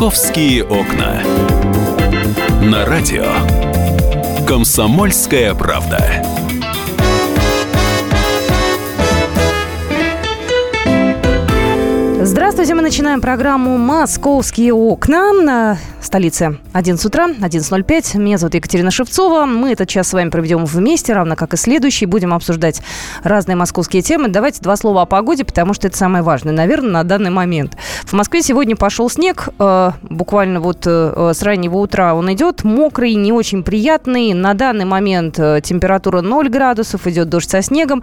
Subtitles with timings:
[0.00, 1.20] «Московские окна».
[2.62, 3.26] На радио
[4.48, 6.24] «Комсомольская правда».
[12.22, 15.76] Здравствуйте, мы начинаем программу «Московские окна»
[16.10, 18.18] столице 11 утра, 11.05.
[18.18, 19.46] Меня зовут Екатерина Шевцова.
[19.46, 22.04] Мы этот час с вами проведем вместе, равно как и следующий.
[22.06, 22.82] Будем обсуждать
[23.22, 24.26] разные московские темы.
[24.26, 27.76] Давайте два слова о погоде, потому что это самое важное, наверное, на данный момент.
[28.06, 29.50] В Москве сегодня пошел снег.
[29.60, 32.64] Э, буквально вот э, с раннего утра он идет.
[32.64, 34.34] Мокрый, не очень приятный.
[34.34, 38.02] На данный момент э, температура 0 градусов, идет дождь со снегом.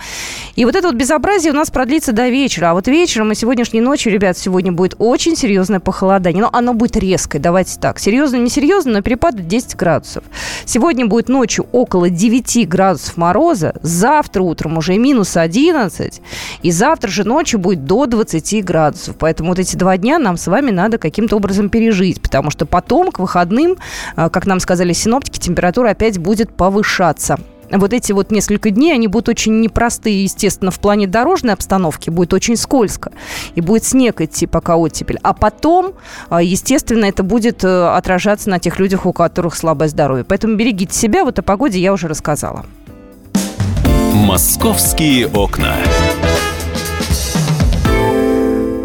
[0.56, 2.70] И вот это вот безобразие у нас продлится до вечера.
[2.70, 6.42] А вот вечером и сегодняшней ночью, ребят, сегодня будет очень серьезное похолодание.
[6.42, 8.00] Но оно будет резкое, давайте так так.
[8.00, 10.24] Серьезно, не серьезно, но перепады 10 градусов.
[10.66, 13.74] Сегодня будет ночью около 9 градусов мороза.
[13.82, 16.22] Завтра утром уже минус 11.
[16.62, 19.16] И завтра же ночью будет до 20 градусов.
[19.18, 22.22] Поэтому вот эти два дня нам с вами надо каким-то образом пережить.
[22.22, 23.78] Потому что потом, к выходным,
[24.16, 27.38] а, как нам сказали синоптики, температура опять будет повышаться
[27.72, 32.10] вот эти вот несколько дней, они будут очень непростые, естественно, в плане дорожной обстановки.
[32.10, 33.12] Будет очень скользко.
[33.56, 35.20] И будет снег идти, пока оттепель.
[35.24, 35.94] А потом,
[36.30, 40.24] а, естественно, это будет э, отражаться на тех людях, у которых слабое здоровье.
[40.24, 41.24] Поэтому берегите себя.
[41.24, 42.66] Вот о погоде я уже рассказала.
[44.14, 45.76] «Московские окна».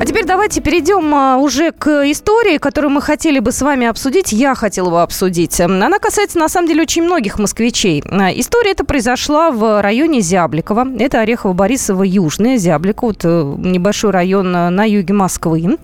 [0.02, 4.32] А теперь давайте перейдем а, уже к истории, которую мы хотели бы с вами обсудить.
[4.32, 5.60] Я хотела бы обсудить.
[5.60, 8.02] Она касается, на самом деле, очень многих москвичей.
[8.10, 10.88] А, история эта произошла в районе Зябликова.
[10.98, 13.04] Это Орехово-Борисово, Южное, Зяблико.
[13.04, 15.78] Вот э, небольшой район э, на юге Москвы.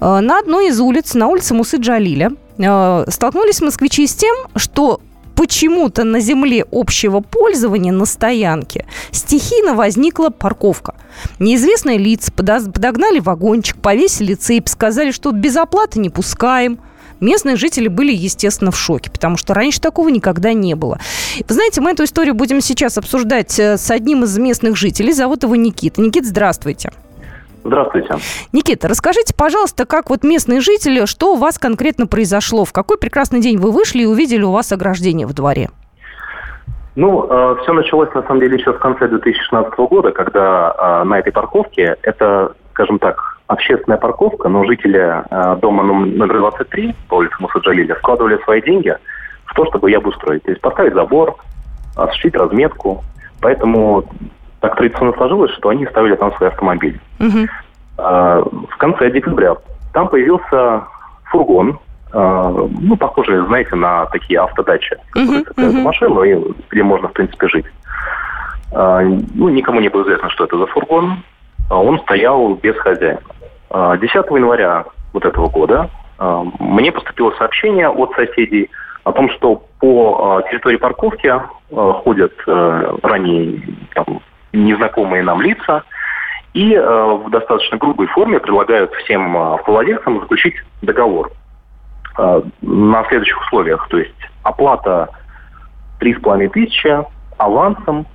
[0.00, 2.30] Э, на одной из улиц, на улице Мусы Джалиля,
[3.08, 5.00] столкнулись москвичи с тем, что
[5.34, 10.94] почему-то на земле общего пользования на стоянке стихийно возникла парковка.
[11.38, 16.78] Неизвестные лица подогнали вагончик, повесили цепь, сказали, что без оплаты не пускаем.
[17.20, 20.98] Местные жители были, естественно, в шоке, потому что раньше такого никогда не было.
[21.48, 25.12] Вы знаете, мы эту историю будем сейчас обсуждать э, с одним из местных жителей.
[25.12, 26.00] Зовут его Никита.
[26.00, 26.90] Никит, здравствуйте.
[27.64, 28.14] Здравствуйте.
[28.52, 32.66] Никита, расскажите, пожалуйста, как вот местные жители, что у вас конкретно произошло?
[32.66, 35.70] В какой прекрасный день вы вышли и увидели у вас ограждение в дворе?
[36.94, 41.18] Ну, э, все началось, на самом деле, еще в конце 2016 года, когда э, на
[41.18, 47.34] этой парковке, это, скажем так, общественная парковка, но жители э, дома номер 23 по улице
[47.40, 48.94] Мусаджалиля вкладывали свои деньги
[49.46, 50.42] в то, чтобы ее обустроить.
[50.44, 51.36] То есть поставить забор,
[51.96, 53.02] осуществить разметку.
[53.40, 54.04] Поэтому
[54.64, 56.98] так традиционно сложилось, что они ставили там свои автомобили.
[57.20, 57.48] Угу.
[57.98, 59.56] в конце декабря
[59.92, 60.84] там появился
[61.24, 61.78] фургон,
[62.12, 65.82] а, ну, похожий, знаете, на такие автодачи, uh-huh, uh-huh.
[65.82, 67.66] машину, где можно, в принципе, жить.
[68.72, 71.22] А, ну, никому не было известно, что это за фургон.
[71.70, 73.20] Он стоял без хозяина.
[73.70, 75.90] 10 января вот этого года
[76.60, 78.70] мне поступило сообщение от соседей
[79.02, 81.32] о том, что по территории парковки
[81.70, 83.60] ходят э, ранее
[83.94, 84.20] там,
[84.54, 85.82] незнакомые нам лица,
[86.52, 91.32] и э, в достаточно грубой форме предлагают всем э, владельцам заключить договор
[92.16, 93.88] э, на следующих условиях.
[93.88, 95.08] То есть оплата
[96.00, 97.04] 3,5 тысячи
[97.38, 98.06] авансом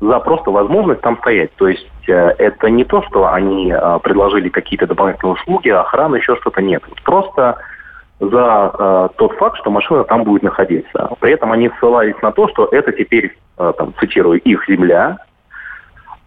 [0.00, 1.52] за просто возможность там стоять.
[1.56, 6.82] То есть это не то, что они предложили какие-то дополнительные услуги, охрана, еще что-то нет.
[7.04, 7.58] Просто
[8.20, 11.10] за э, тот факт, что машина там будет находиться.
[11.20, 15.18] При этом они ссылались на то, что это теперь, э, там, цитирую, их земля,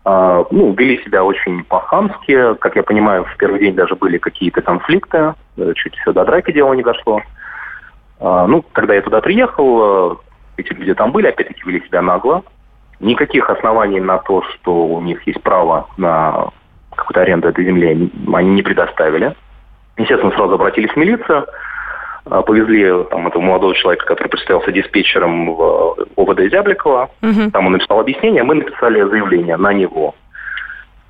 [0.04, 2.56] ну, вели себя очень по-хамски.
[2.56, 5.36] Как я понимаю, в первый день даже были какие-то конфликты.
[5.58, 7.22] Э, чуть все до драки дело не дошло.
[8.20, 10.16] А, ну, когда я туда приехал, э,
[10.58, 12.44] эти люди там были, опять-таки вели себя нагло.
[13.00, 16.50] Никаких оснований на то, что у них есть право на
[16.96, 19.36] какую-то аренду этой земли, они не предоставили.
[19.98, 21.46] Естественно, сразу обратились в милицию.
[22.32, 27.10] А, повезли там, этого молодого человека, который представился диспетчером в ОВД Зябликова.
[27.22, 27.52] Угу.
[27.52, 30.16] Там он написал объяснение, мы написали заявление на него.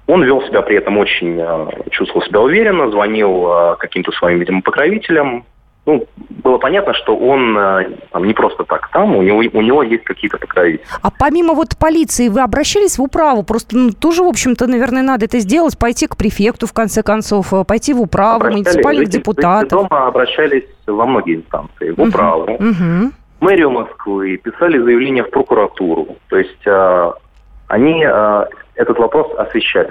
[0.07, 4.63] Он вел себя при этом очень, а, чувствовал себя уверенно, звонил а, каким-то своим, видимо,
[4.63, 5.45] покровителям,
[5.85, 6.05] ну,
[6.43, 10.03] было понятно, что он э, там, не просто так там, у него, у него есть
[10.03, 10.85] какие-то покровители.
[11.01, 13.43] А помимо вот полиции, вы обращались в управу?
[13.43, 17.51] Просто ну, тоже, в общем-то, наверное, надо это сделать, пойти к префекту, в конце концов,
[17.53, 19.81] э, пойти в управу, обращались, муниципальных жители, депутатов.
[19.81, 22.59] Жители дома обращались во многие инстанции, в управу, uh-huh.
[22.59, 23.11] Uh-huh.
[23.39, 26.15] мэрию Москвы, писали заявление в прокуратуру.
[26.29, 27.11] То есть э,
[27.67, 28.45] они э,
[28.75, 29.89] этот вопрос освещали.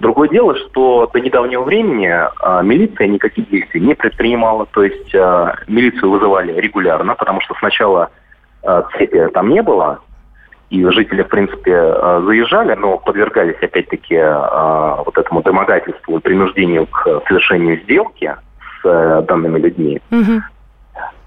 [0.00, 2.10] Другое дело, что до недавнего времени
[2.40, 4.66] а, милиция никаких действий не предпринимала.
[4.66, 8.10] То есть а, милицию вызывали регулярно, потому что сначала
[8.62, 10.00] а, цепи там не было,
[10.70, 14.18] и жители, в принципе, заезжали, но подвергались, опять-таки,
[15.04, 18.34] вот этому домогательству и принуждению к совершению сделки.
[18.84, 20.00] э, данными людьми.
[20.10, 20.42] Мгм.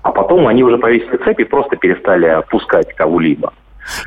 [0.04, 3.54] А потом они уже повесили цепи и просто перестали пускать кого-либо.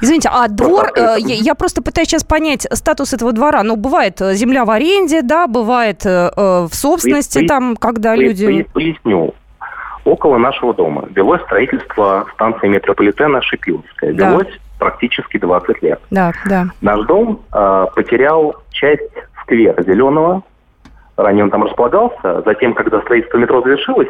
[0.00, 3.62] Извините, а двор, э, я, я просто пытаюсь сейчас понять статус этого двора.
[3.62, 8.14] Ну, бывает э, земля в аренде, да, бывает э, э, в собственности, Пояс- там, когда
[8.14, 8.46] Пояс- люди...
[8.46, 9.34] пояс- Поясню.
[10.04, 14.14] Около нашего дома велось строительство станции метрополитена Шипиловская.
[14.14, 14.30] Да.
[14.30, 14.48] Велось
[14.78, 16.00] практически 20 лет.
[16.10, 16.66] Да, да.
[16.80, 19.02] Наш дом э, потерял часть
[19.42, 20.42] сквера зеленого.
[21.16, 22.42] Ранее он там располагался.
[22.46, 24.08] Затем, когда строительство метро завершилось,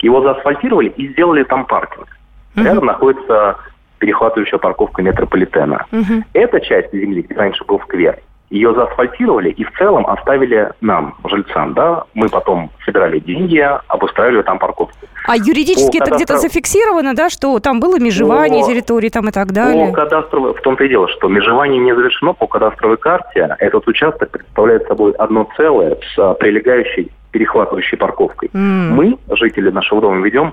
[0.00, 2.06] его заасфальтировали и сделали там паркинг.
[2.54, 2.66] Мгм.
[2.66, 3.56] Рядом находится
[4.04, 5.86] перехватывающая парковка метрополитена.
[5.90, 6.24] Мгм.
[6.34, 8.18] Эта часть земли, где раньше был сквер,
[8.50, 11.72] ее заасфальтировали и в целом оставили нам, жильцам.
[11.72, 12.04] Да?
[12.12, 14.94] Мы потом собирали деньги, обустраивали там парковку.
[15.26, 19.26] А юридически По это где-то кадастру- зафиксировано, да, что там было межевание По- территории там
[19.30, 19.90] и так По далее?
[19.92, 23.56] кадастровой, в том-то и дело, что межевание не завершено по кадастровой карте.
[23.58, 28.50] Этот участок представляет собой одно целое с а, прилегающей перехватывающей парковкой.
[28.52, 28.90] М.
[28.94, 30.52] Мы, жители нашего дома, ведем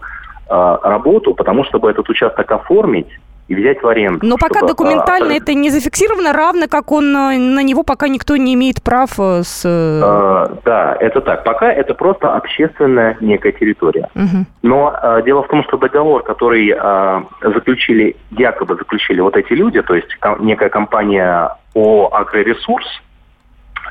[0.50, 3.10] а, работу, потому чтобы этот участок оформить
[3.52, 4.26] и взять в аренду.
[4.26, 8.38] Но пока а, документально это не зафиксировано, равно как он э, на него пока никто
[8.38, 9.66] не имеет прав э, с...
[9.66, 11.44] э, а, да, это так.
[11.44, 14.08] Пока это просто общественная некая территория.
[14.16, 14.46] мгм.
[14.64, 19.82] Но э, дело в том, что договор, который э, заключили, якобы заключили вот эти люди,
[19.82, 22.88] то есть ком- некая компания ООО «Агроресурс»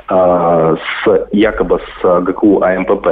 [0.09, 3.09] э, с, якобы с ГКУ АМПП,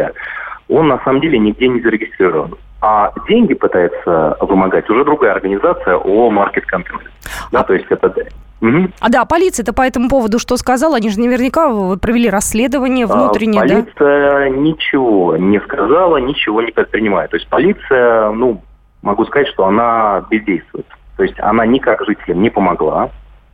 [0.70, 2.54] он на самом деле нигде не зарегистрирован.
[2.80, 7.02] А деньги пытается вымогать уже другая организация ООО «Маркет Контроль».
[7.50, 8.14] Да, то есть это...
[8.60, 8.92] Мгм.
[9.00, 10.96] А да, полиция-то по этому поводу что сказала?
[10.96, 13.74] Они же наверняка провели расследование внутреннее, А, да?
[13.74, 17.30] Полиция ничего не сказала, ничего не предпринимает.
[17.30, 18.62] То есть полиция, ну,
[19.02, 20.86] могу сказать, что она бездействует.
[21.16, 23.10] То есть она никак жителям не помогла,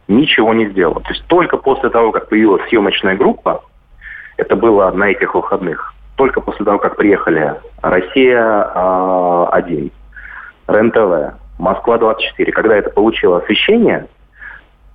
[0.09, 1.01] ничего не сделала.
[1.01, 3.63] То есть только после того, как появилась съемочная группа,
[4.37, 9.93] это было на этих выходных, только после того, как приехали «Россия-1»,
[10.69, 14.07] РЕН-ТВ, «Москва-24», когда это получило освещение,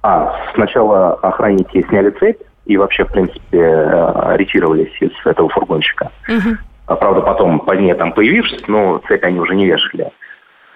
[0.02, 6.12] а, сначала охранники сняли цепь и вообще, в принципе, э, ретировались из этого фургончика.
[6.28, 6.58] Мгм.
[6.86, 10.12] А, правда, потом позднее там появившись, но цепь они уже не вешали.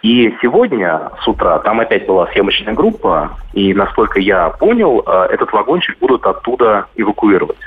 [0.01, 5.53] И сегодня с утра там опять была съемочная группа, и, насколько я понял, э, этот
[5.53, 7.59] вагончик будут оттуда эвакуировать.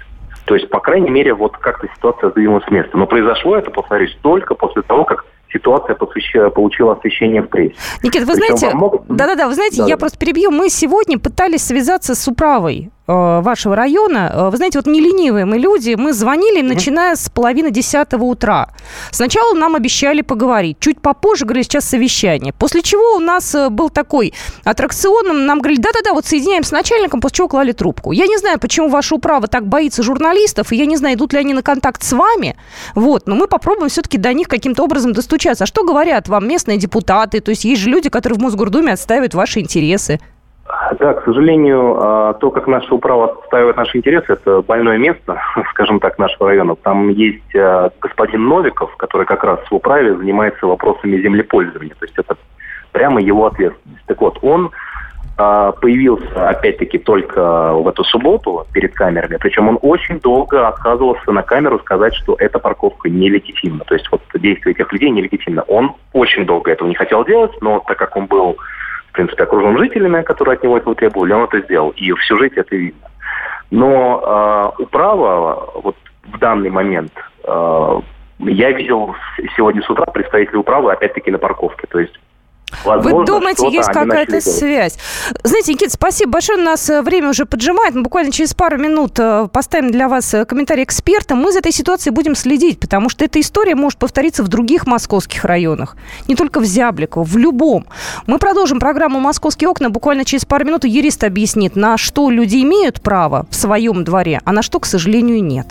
[0.47, 2.97] То есть, по крайней мере, вот как-то ситуация сдвинулась с места.
[2.97, 7.75] Но произошло это, повторюсь, только после того, как ситуация посвящ- получила освещение в прессе.
[8.03, 8.79] Никит, вы Причем знаете,
[9.09, 9.91] да-да-да, вы знаете, Да-да.
[9.91, 10.51] я просто перебью.
[10.51, 14.31] Мы сегодня пытались связаться с управой вашего района.
[14.33, 18.71] Э, Вы знаете, вот не ленивые мы люди, мы звонили, начиная с половины десятого утра.
[19.11, 22.53] Сначала нам обещали поговорить, чуть попозже говорили, сейчас совещание.
[22.53, 27.21] После чего у нас э, был такой аттракцион, нам говорили, да-да-да, вот соединяем с начальником,
[27.21, 28.13] после чего клали трубку.
[28.13, 31.39] Я не знаю, почему ваша управа так боится журналистов, и я не знаю, идут ли
[31.39, 32.57] они на контакт с вами,
[32.95, 35.65] вот, но мы попробуем все-таки до них каким-то образом достучаться.
[35.65, 37.41] А что говорят вам местные депутаты?
[37.41, 40.21] То есть есть же люди, которые в Мосгордуме отстаивают ваши интересы.
[40.99, 45.41] Да, к сожалению, а, то, как наша управа отстаивает наши интересы, это больное место,
[45.71, 46.77] скажем так, нашего района.
[46.77, 51.95] Там есть а, господин Новиков, который как раз в управе занимается вопросами землепользования.
[51.99, 52.37] То есть это
[52.93, 54.05] прямо его ответственность.
[54.07, 54.71] Так вот, он
[55.37, 59.37] а, появился, опять-таки, только в эту субботу перед камерами.
[59.39, 63.85] Причем он очень долго отказывался на камеру сказать, что эта парковка нелегитимна.
[63.85, 65.63] То есть вот действие этих людей нелегитимно.
[65.63, 68.57] Он очень долго этого не хотел делать, но так как он был
[69.17, 71.91] принципе, окружен жителями, которые от него этого требовали, он это сделал.
[71.97, 73.09] И в сюжете это видно.
[73.71, 77.13] Но э, управа вот в данный момент
[77.45, 78.01] э,
[78.39, 79.17] я видел
[79.57, 81.87] сегодня с утра представителей управы опять-таки на парковке.
[81.89, 82.19] То есть
[82.85, 84.99] Возможно, Вы думаете, есть какая-то связь?
[85.45, 86.59] Знаете, Никита, спасибо большое.
[86.59, 87.95] У нас э, время уже поджимает.
[87.95, 91.37] Мы буквально через пару минут э, поставим для вас э, комментарий эксперта.
[91.37, 95.45] Мы за этой ситуацией будем следить, потому что эта история может повториться в других московских
[95.45, 95.97] районах.
[96.27, 97.87] Не только в Зябликово, в любом.
[98.27, 99.89] Мы продолжим программу «Московские окна».
[99.89, 104.53] Буквально через пару минут юрист объяснит, на что люди имеют право в своем дворе, а
[104.53, 105.67] на что, к сожалению, нет.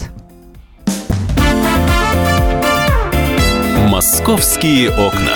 [3.90, 5.36] «Московские окна».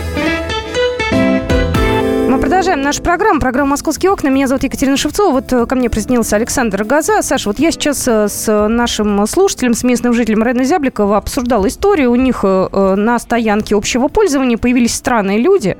[2.61, 4.27] Продолжаем нашу программу, программу «Московские окна».
[4.27, 5.31] Меня зовут Екатерина Шевцова.
[5.31, 7.23] Вот э, ко мне присоединился Александр Газа.
[7.23, 12.11] Саша, вот я сейчас э, с нашим слушателем, с местным жителем Района Зябликова обсуждала историю.
[12.11, 15.75] У них э, на стоянке общего пользования появились странные люди.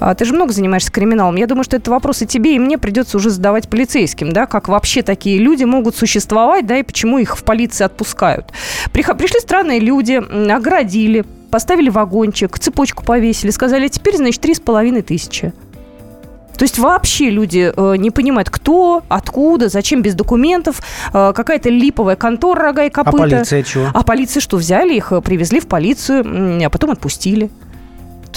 [0.00, 1.36] А ты же много занимаешься криминалом.
[1.36, 4.66] Я думаю, что это вопрос и тебе, и мне придется уже задавать полицейским, да, как
[4.66, 8.46] вообще такие люди могут существовать, да, и почему их в полиции отпускают.
[8.90, 15.52] Пришли странные люди, оградили, поставили вагончик, цепочку повесили, сказали, теперь, значит, три с половиной тысячи.
[16.56, 20.80] То есть вообще люди э, не понимают, кто, откуда, зачем без документов,
[21.12, 23.16] э, какая-то липовая контора рога и копыта.
[23.16, 23.86] А полиция чего?
[23.92, 27.50] А полиция что, взяли их, э, привезли в полицию, а потом отпустили.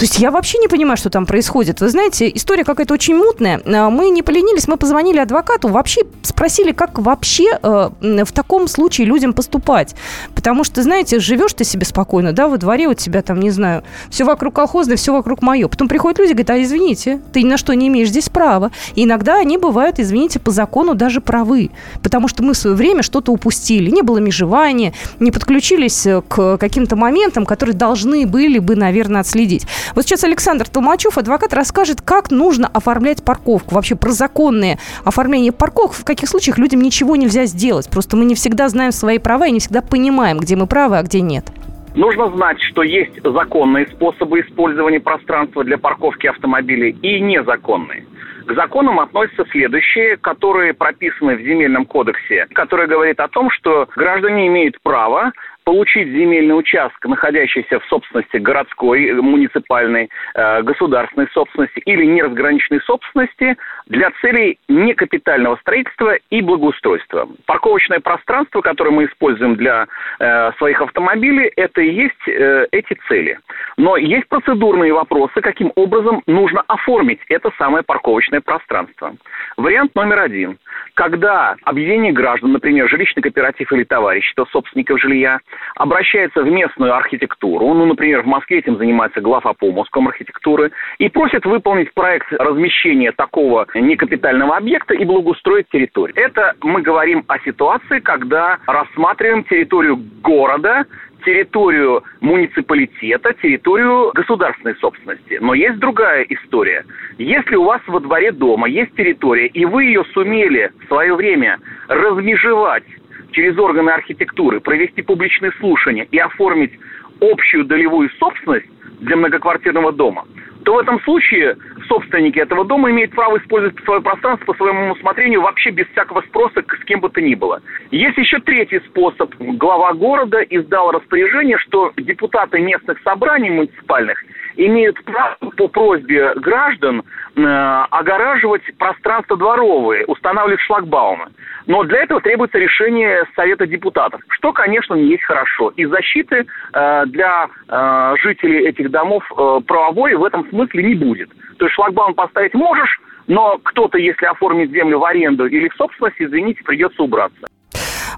[0.00, 1.82] То есть я вообще не понимаю, что там происходит.
[1.82, 3.60] Вы знаете, история какая-то очень мутная.
[3.66, 9.06] А, мы не поленились, мы позвонили адвокату, вообще спросили, как вообще э, в таком случае
[9.06, 9.94] людям поступать.
[10.34, 13.82] Потому что, знаете, живешь ты себе спокойно, да, во дворе у тебя там, не знаю,
[14.08, 15.68] все вокруг колхозное, все вокруг мое.
[15.68, 18.70] Потом приходят люди и говорят, а извините, ты ни на что не имеешь здесь права.
[18.94, 21.72] И иногда они бывают, извините, по закону даже правы.
[22.02, 23.90] Потому что мы в свое время что-то упустили.
[23.90, 29.66] Не было межевания, не подключились к каким-то моментам, которые должны были бы, наверное, отследить.
[29.94, 33.74] Вот сейчас Александр Толмачев, адвокат, расскажет, как нужно оформлять парковку.
[33.74, 35.92] Вообще про законные оформление парковок.
[35.92, 37.90] В каких случаях людям ничего нельзя сделать.
[37.90, 41.02] Просто мы не всегда знаем свои права и не всегда понимаем, где мы правы, а
[41.02, 41.46] где нет.
[41.94, 48.06] Нужно знать, что есть законные способы использования пространства для парковки автомобилей и незаконные.
[48.46, 54.46] К законам относятся следующие, которые прописаны в Земельном кодексе, который говорит о том, что граждане
[54.46, 55.32] имеют право
[55.64, 64.10] получить земельный участок, находящийся в собственности городской, муниципальной, э, государственной собственности или неразграниченной собственности для
[64.20, 67.28] целей некапитального строительства и благоустройства.
[67.46, 69.86] Парковочное пространство, которое мы используем для
[70.18, 73.38] э, своих автомобилей, это и есть э, эти цели.
[73.76, 79.14] Но есть процедурные вопросы, каким образом нужно оформить это самое парковочное пространство.
[79.56, 80.58] Вариант номер один.
[80.94, 85.40] Когда объединение граждан, например, жилищный кооператив или товарищество собственников жилья,
[85.76, 91.08] обращается в местную архитектуру, ну, например, в Москве этим занимается глава по Москвам архитектуры, и
[91.08, 96.16] просит выполнить проект размещения такого некапитального объекта и благоустроить территорию.
[96.16, 100.84] Это мы говорим о ситуации, когда рассматриваем территорию города,
[101.24, 105.38] территорию муниципалитета, территорию государственной собственности.
[105.40, 106.84] Но есть другая история.
[107.18, 111.58] Если у вас во дворе дома есть территория, и вы ее сумели в свое время
[111.88, 112.84] размежевать
[113.32, 116.72] через органы архитектуры, провести публичные слушания и оформить
[117.20, 118.66] общую долевую собственность
[119.00, 120.26] для многоквартирного дома,
[120.64, 121.56] то в этом случае
[121.88, 126.62] собственники этого дома имеют право использовать свое пространство по своему усмотрению вообще без всякого спроса
[126.62, 127.62] с кем бы то ни было.
[127.90, 129.34] Есть еще третий способ.
[129.38, 134.22] Глава города издал распоряжение, что депутаты местных собраний муниципальных
[134.56, 137.02] имеют право по просьбе граждан
[137.36, 137.42] э,
[137.90, 141.28] огораживать пространство дворовые, устанавливать шлагбаумы.
[141.66, 145.70] Но для этого требуется решение Совета депутатов, что, конечно, не есть хорошо.
[145.76, 151.30] И защиты э, для э, жителей этих домов э, правовой в этом смысле не будет.
[151.58, 156.16] То есть шлагбаум поставить можешь, но кто-то, если оформит землю в аренду или в собственность,
[156.18, 157.46] извините, придется убраться.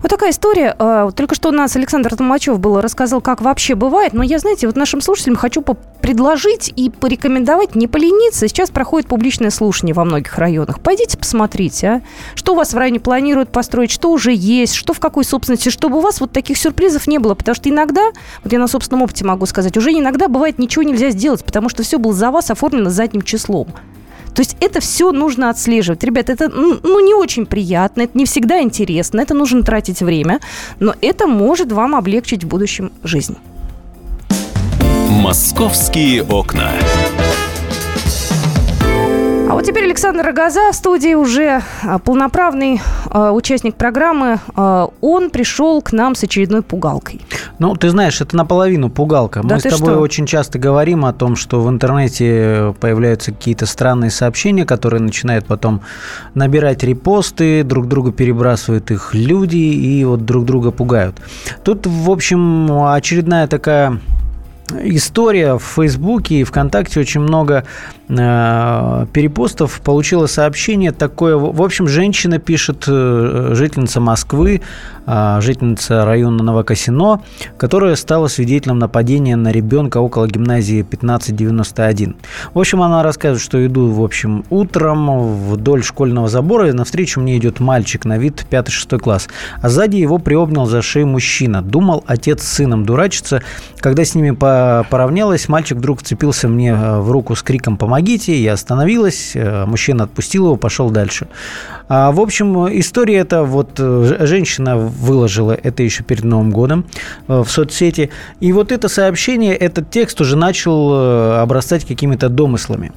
[0.02, 0.74] Вот такая история.
[0.78, 4.12] А, только что у нас Александр Толмачев был, рассказал, как вообще бывает.
[4.12, 8.48] Но я, знаете, вот нашим слушателям хочу предложить и порекомендовать не полениться.
[8.48, 10.80] Сейчас проходит публичное слушание во многих районах.
[10.80, 12.02] Пойдите посмотрите, а?
[12.34, 15.98] что у вас в районе планируют построить, что уже есть, что в какой собственности, чтобы
[15.98, 17.34] у вас вот таких сюрпризов не было.
[17.36, 18.10] Потому что иногда,
[18.42, 21.84] вот я на собственном опыте могу сказать, уже иногда бывает ничего нельзя сделать, потому что
[21.84, 23.68] все было за вас оформлено задним числом.
[24.34, 26.02] То есть это все нужно отслеживать.
[26.04, 30.40] Ребят, это ну, не очень приятно, это не всегда интересно, это нужно тратить время,
[30.80, 33.36] но это может вам облегчить в будущем жизнь.
[35.08, 36.72] Московские окна.
[39.52, 42.80] А вот теперь Александр Рогоза в студии уже а, полноправный
[43.10, 44.40] э, участник программы.
[44.56, 47.20] Э, он пришел к нам с очередной пугалкой.
[47.58, 49.42] Ну, ты знаешь, это наполовину пугалка.
[49.44, 50.00] Да Мы с тобой что?
[50.00, 55.82] очень часто говорим о том, что в интернете появляются какие-то странные сообщения, которые начинают потом
[56.32, 61.16] набирать репосты, друг друга перебрасывают их люди и вот друг друга пугают.
[61.62, 64.00] Тут, в общем, очередная такая
[64.82, 67.64] история в Фейсбуке и ВКонтакте очень много
[68.18, 71.36] Э, перепостов получила сообщение такое.
[71.36, 74.60] В общем, женщина пишет, э, жительница Москвы,
[75.06, 77.22] э, жительница района Новокосино,
[77.56, 82.16] которая стала свидетелем нападения на ребенка около гимназии 1591.
[82.52, 87.38] В общем, она рассказывает, что иду, в общем, утром вдоль школьного забора, и навстречу мне
[87.38, 89.28] идет мальчик на вид 5-6 класс.
[89.62, 91.62] А сзади его приобнял за шею мужчина.
[91.62, 93.42] Думал, отец с сыном дурачится.
[93.78, 94.34] Когда с ними я
[94.90, 100.56] поравнялась, мальчик вдруг вцепился мне в руку с криком «помогите», я остановилась, мужчина отпустил его,
[100.56, 101.28] пошел дальше.
[101.88, 106.84] А, в общем, история эта, вот женщина выложила это еще перед Новым годом
[107.28, 112.92] в соцсети, и вот это сообщение, этот текст уже начал обрастать какими-то домыслами.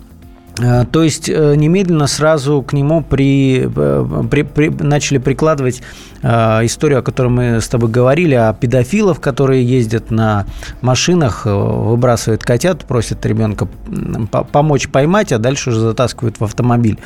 [0.60, 5.82] Э, то есть э, немедленно сразу к нему при, э, при, при, начали прикладывать
[6.22, 6.30] э,
[6.66, 10.46] историю, о которой мы с тобой говорили, о педофилах, которые ездят на
[10.82, 13.68] машинах, выбрасывают котят, просят ребенка
[14.52, 17.00] помочь поймать, а дальше уже затаскивают в автомобиль.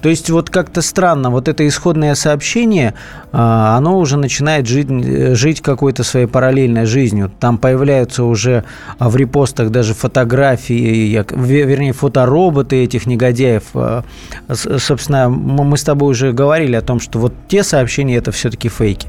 [0.00, 2.94] То есть вот как-то странно, вот это исходное сообщение,
[3.32, 4.88] э, оно уже начинает жить,
[5.36, 7.30] жить какой-то своей параллельной жизнью.
[7.38, 8.64] Там появляются уже
[8.98, 13.64] в репостах даже фотографии, вернее, фотороботы эти этих негодяев.
[13.74, 14.02] Э,
[14.48, 19.08] собственно, мы с тобой уже говорили о том, что вот те сообщения это все-таки фейки.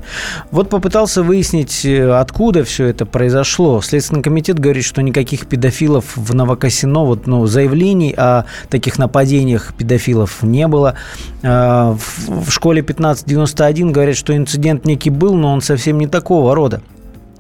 [0.52, 3.82] Вот попытался выяснить, э, откуда все это произошло.
[3.82, 10.44] Следственный комитет говорит, что никаких педофилов в Новокосино, вот, ну, заявлений о таких нападениях педофилов
[10.44, 10.96] не было.
[11.44, 11.96] Э,
[12.28, 16.82] в школе 1591 говорят, что инцидент некий был, но он совсем не такого рода.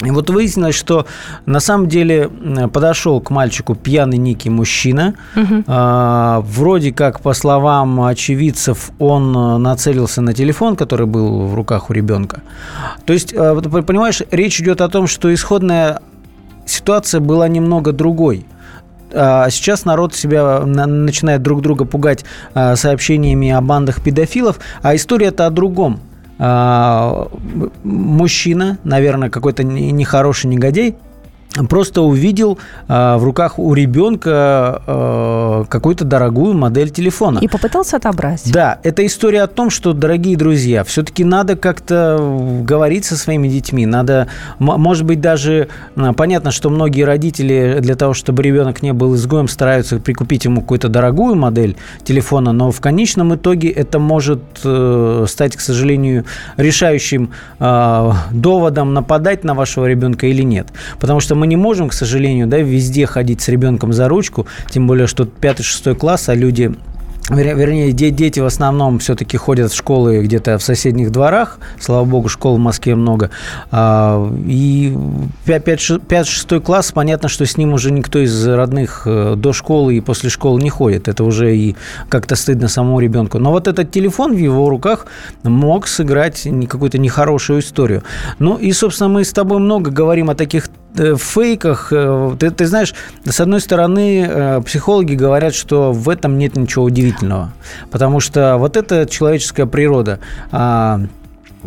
[0.05, 1.07] И вот выяснилось, что
[1.47, 2.29] на самом деле
[2.71, 5.15] подошел к мальчику пьяный некий мужчина.
[5.35, 5.63] Угу.
[5.67, 11.89] А, вроде как, по словам очевидцев, он э, нацелился на телефон, который был в руках
[11.89, 12.41] у ребенка.
[13.05, 15.99] То есть, э, понимаешь, речь идет о том, что исходная
[16.67, 18.45] ситуация была немного другой.
[19.13, 22.23] А сейчас народ себя начинает друг друга пугать
[22.53, 26.01] э, сообщениями о бандах педофилов, а история-то о другом.
[26.39, 27.27] А,
[27.83, 30.95] мужчина, наверное, какой-то нехороший негодяй,
[31.69, 37.39] просто увидел э, в руках у ребенка э, какую-то дорогую модель телефона.
[37.39, 38.51] И попытался отобрать.
[38.51, 42.17] Да, это история о том, что, дорогие друзья, все-таки надо как-то
[42.63, 43.85] говорить со своими детьми.
[43.85, 44.27] Надо,
[44.59, 45.69] может быть, даже
[46.15, 50.89] понятно, что многие родители для того, чтобы ребенок не был изгоем, стараются прикупить ему какую-то
[50.89, 56.25] дорогую модель телефона, но в конечном итоге это может э, стать, к сожалению,
[56.57, 60.67] решающим э, доводом нападать на вашего ребенка или нет.
[60.99, 64.87] Потому что мы не можем, к сожалению, да, везде ходить с ребенком за ручку, тем
[64.87, 66.75] более, что 5-6 класс, а люди
[67.29, 71.59] Вернее, дети в основном все-таки ходят в школы где-то в соседних дворах.
[71.77, 73.31] Слава богу, школ в Москве много.
[73.69, 74.95] А, и
[75.45, 80.29] 5-6 класс, понятно, что с ним уже никто из родных э, до школы и после
[80.29, 81.09] школы не ходит.
[81.09, 81.75] Это уже и
[82.07, 83.39] как-то стыдно самому ребенку.
[83.39, 85.07] Но вот этот телефон в его руках
[85.43, 88.03] мог сыграть какую-то нехорошую историю.
[88.39, 92.65] Ну и, собственно, мы с тобой много говорим о таких Э, фейках, э, ты, ты
[92.65, 97.53] знаешь, с одной стороны, э, психологи говорят, что в этом нет ничего удивительного,
[97.91, 100.19] потому что вот это человеческая природа.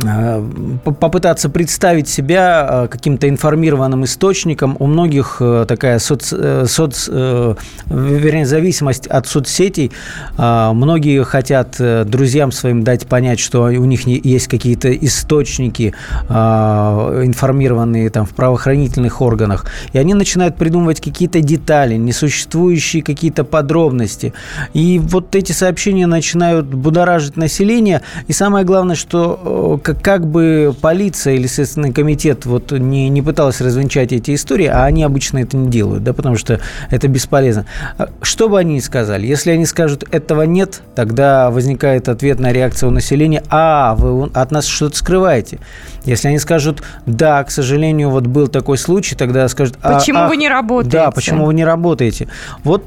[0.02, 0.42] Э,
[0.84, 4.76] попытаться представить себя э, каким-то информированным источником.
[4.78, 6.32] У многих э, такая соц,
[6.66, 9.90] соц, вернее, зависимость от соцсетей.
[10.36, 15.94] Многие хотят друзьям своим дать понять, что у них есть какие-то источники,
[16.28, 19.66] информированные там, в правоохранительных органах.
[19.92, 24.32] И они начинают придумывать какие-то детали, несуществующие какие-то подробности.
[24.72, 28.02] И вот эти сообщения начинают будоражить население.
[28.28, 33.60] И самое главное, что как, как бы полиция или Следственный комитет вот не, не пыталась
[33.60, 37.66] развенчать эти истории, а они обычно это не делают, да, потому что это бесполезно.
[37.98, 42.88] А что бы они ни сказали, если они скажут «этого нет», тогда возникает ответная реакция
[42.88, 45.58] у населения «а, вы от нас что-то скрываете».
[46.04, 50.28] Если они скажут «да, к сожалению, вот был такой случай», тогда скажут а, «почему ах,
[50.30, 52.28] вы не работаете?» Да, почему вы не работаете?
[52.64, 52.84] Вот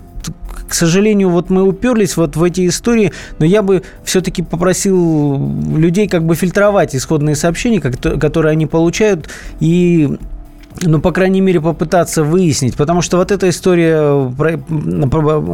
[0.68, 6.08] к сожалению, вот мы уперлись вот в эти истории, но я бы все-таки попросил людей
[6.08, 10.18] как бы фильтровать исходные сообщения, которые они получают, и
[10.82, 12.76] ну, по крайней мере, попытаться выяснить.
[12.76, 14.52] Потому что вот эта история, про,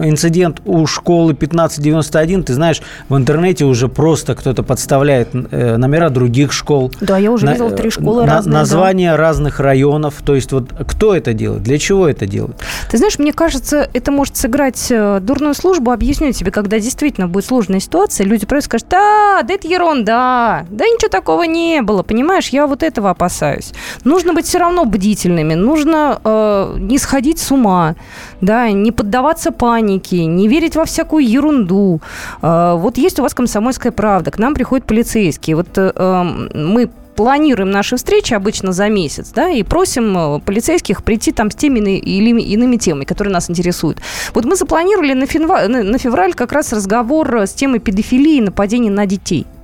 [0.05, 6.51] инцидент у школы 1591, ты знаешь, в интернете уже просто кто-то подставляет э, номера других
[6.51, 6.91] школ.
[7.01, 8.53] Да, я уже на, видел три школы на, разные.
[8.53, 9.17] Названия да.
[9.17, 10.15] разных районов.
[10.25, 12.57] То есть вот кто это делает, для чего это делает?
[12.89, 15.91] Ты знаешь, мне кажется, это может сыграть э, дурную службу.
[15.91, 20.85] Объясню тебе, когда действительно будет сложная ситуация, люди просто скажут, да, да это ерунда, да
[20.85, 23.73] ничего такого не было, понимаешь, я вот этого опасаюсь.
[24.03, 27.95] Нужно быть все равно бдительным бдительными, нужно э, не сходить с ума,
[28.41, 32.01] да, не поддаваться панике, не верить во всякую ерунду.
[32.41, 35.55] Э, вот есть у вас комсомольская правда, к нам приходят полицейские.
[35.55, 41.03] Вот э, эм, мы планируем наши встречи обычно за месяц, да, и просим э, полицейских
[41.03, 43.97] прийти там с теми или иными темами, которые нас интересуют.
[44.33, 48.89] Вот мы запланировали на, февраль, на февраль как раз разговор с темой педофилии и нападений
[48.89, 49.45] на детей–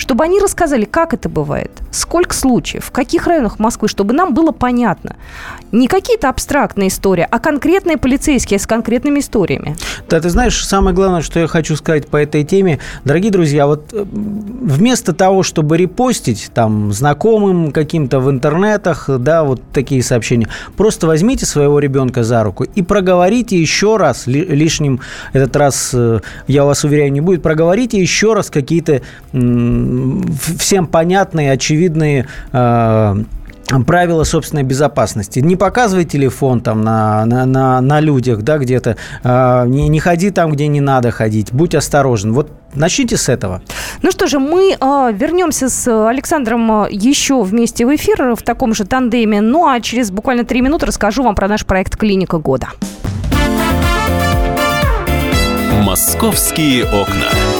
[0.00, 4.50] чтобы они рассказали, как это бывает, сколько случаев, в каких районах Москвы, чтобы нам было
[4.50, 5.16] понятно.
[5.72, 9.76] Не какие-то абстрактные истории, а конкретные полицейские с конкретными историями.
[10.08, 13.92] Да, ты знаешь, самое главное, что я хочу сказать по этой теме, дорогие друзья, вот
[13.92, 21.06] э, вместо того, чтобы репостить там знакомым каким-то в интернетах, да, вот такие сообщения, просто
[21.06, 25.00] возьмите своего ребенка за руку и проговорите еще раз, лишним
[25.34, 29.02] этот раз, э, я вас уверяю, не будет, проговорите еще раз какие-то
[30.58, 33.14] всем понятные, очевидные э,
[33.86, 35.40] правила собственной безопасности.
[35.40, 38.96] Не показывай телефон там на, на, на, на людях, да, где-то.
[39.22, 41.52] Э, не, не ходи там, где не надо ходить.
[41.52, 42.32] Будь осторожен.
[42.32, 43.62] Вот начните с этого.
[44.02, 48.84] Ну что же, мы э, вернемся с Александром еще вместе в эфир в таком же
[48.84, 49.40] тандеме.
[49.40, 52.68] Ну а через буквально три минуты расскажу вам про наш проект «Клиника года».
[55.82, 57.59] «Московские окна».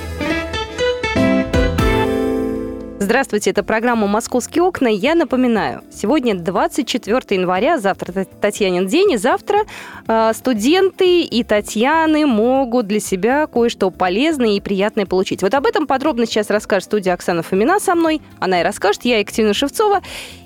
[3.11, 4.87] Здравствуйте, это программа «Московские окна».
[4.87, 9.65] Я напоминаю, сегодня 24 января, завтра Татьянин день, и завтра
[10.07, 15.41] э, студенты и Татьяны могут для себя кое-что полезное и приятное получить.
[15.43, 18.21] Вот об этом подробно сейчас расскажет студия Оксана Фомина со мной.
[18.39, 19.99] Она и расскажет, я Екатерина Шевцова.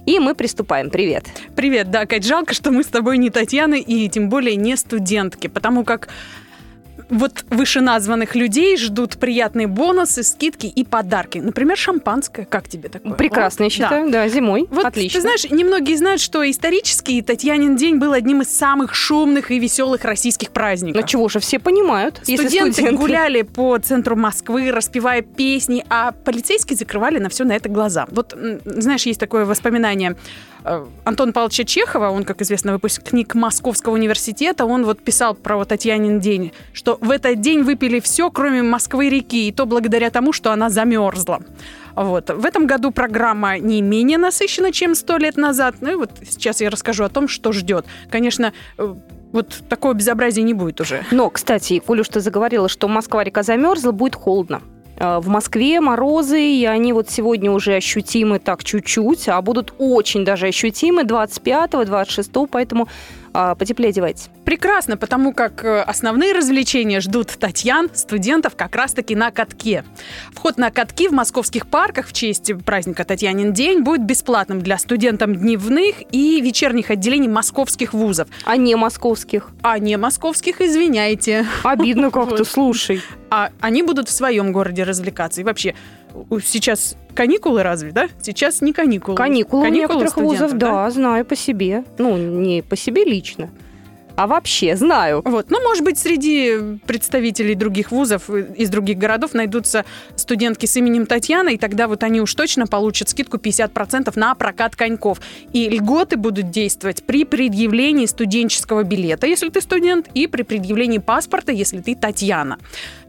[0.08, 0.90] И мы приступаем.
[0.90, 1.26] Привет.
[1.56, 5.46] Привет, да, Кать, жалко, что мы с тобой не Татьяны и тем более не студентки,
[5.46, 6.08] потому как
[7.10, 11.40] вот вышеназванных людей ждут приятные бонусы, скидки и подарки.
[11.40, 12.46] Например, шампанское.
[12.46, 13.14] Как тебе такое?
[13.14, 14.06] Прекрасно, я считаю.
[14.06, 14.68] Да, да зимой.
[14.70, 15.20] Вот, Отлично.
[15.20, 20.04] Ты знаешь, немногие знают, что исторический Татьянин день был одним из самых шумных и веселых
[20.04, 21.02] российских праздников.
[21.02, 22.20] Ну чего же, все понимают.
[22.24, 27.70] Студенты, студенты гуляли по центру Москвы, распевая песни, а полицейские закрывали на все на это
[27.70, 28.08] глаза.
[28.10, 30.16] Вот, знаешь, есть такое воспоминание
[31.04, 36.20] Антон Павловича Чехова, он, как известно, выпускник Московского университета, он вот писал про вот Татьянин
[36.20, 40.70] день, что в этот день выпили все, кроме Москвы-реки, и то благодаря тому, что она
[40.70, 41.42] замерзла.
[41.96, 42.30] Вот.
[42.30, 45.76] В этом году программа не менее насыщена, чем сто лет назад.
[45.82, 47.86] Ну и вот сейчас я расскажу о том, что ждет.
[48.10, 48.96] Конечно, э,
[49.32, 51.06] вот такое безобразие не будет уже.
[51.12, 54.62] Но, кстати, Колю, что заговорила, что Москва-река замерзла, будет холодно.
[54.98, 60.24] Э, в Москве морозы, и они вот сегодня уже ощутимы так чуть-чуть, а будут очень
[60.24, 62.88] даже ощутимы 25-26, поэтому
[63.56, 64.30] потеплее одевайтесь.
[64.46, 69.84] Прекрасно, потому как э, основные развлечения ждут Татьян, студентов, как раз-таки на катке.
[70.32, 75.36] Вход на катки в московских парках в честь праздника Татьянин день будет бесплатным для студентов
[75.36, 78.30] дневных и вечерних отделений московских вузов.
[78.46, 79.50] А не московских?
[79.62, 81.46] А не московских, извиняйте.
[81.64, 83.02] Обидно как-то, слушай.
[83.30, 85.42] А они будут в своем городе развлекаться.
[85.42, 85.76] И вообще,
[86.42, 88.08] сейчас каникулы разве, да?
[88.22, 89.18] Сейчас не каникулы.
[89.18, 91.84] Каникулы, каникулы у некоторых вузов, да, да, знаю по себе.
[91.98, 93.50] Ну, не по себе лично
[94.16, 95.22] а вообще знаю.
[95.26, 101.06] Вот, ну, может быть, среди представителей других вузов из других городов найдутся студентки с именем
[101.06, 105.20] Татьяна, и тогда вот они уж точно получат скидку 50% на прокат коньков.
[105.54, 111.52] И льготы будут действовать при предъявлении студенческого билета, если ты студент, и при предъявлении паспорта,
[111.52, 112.58] если ты Татьяна.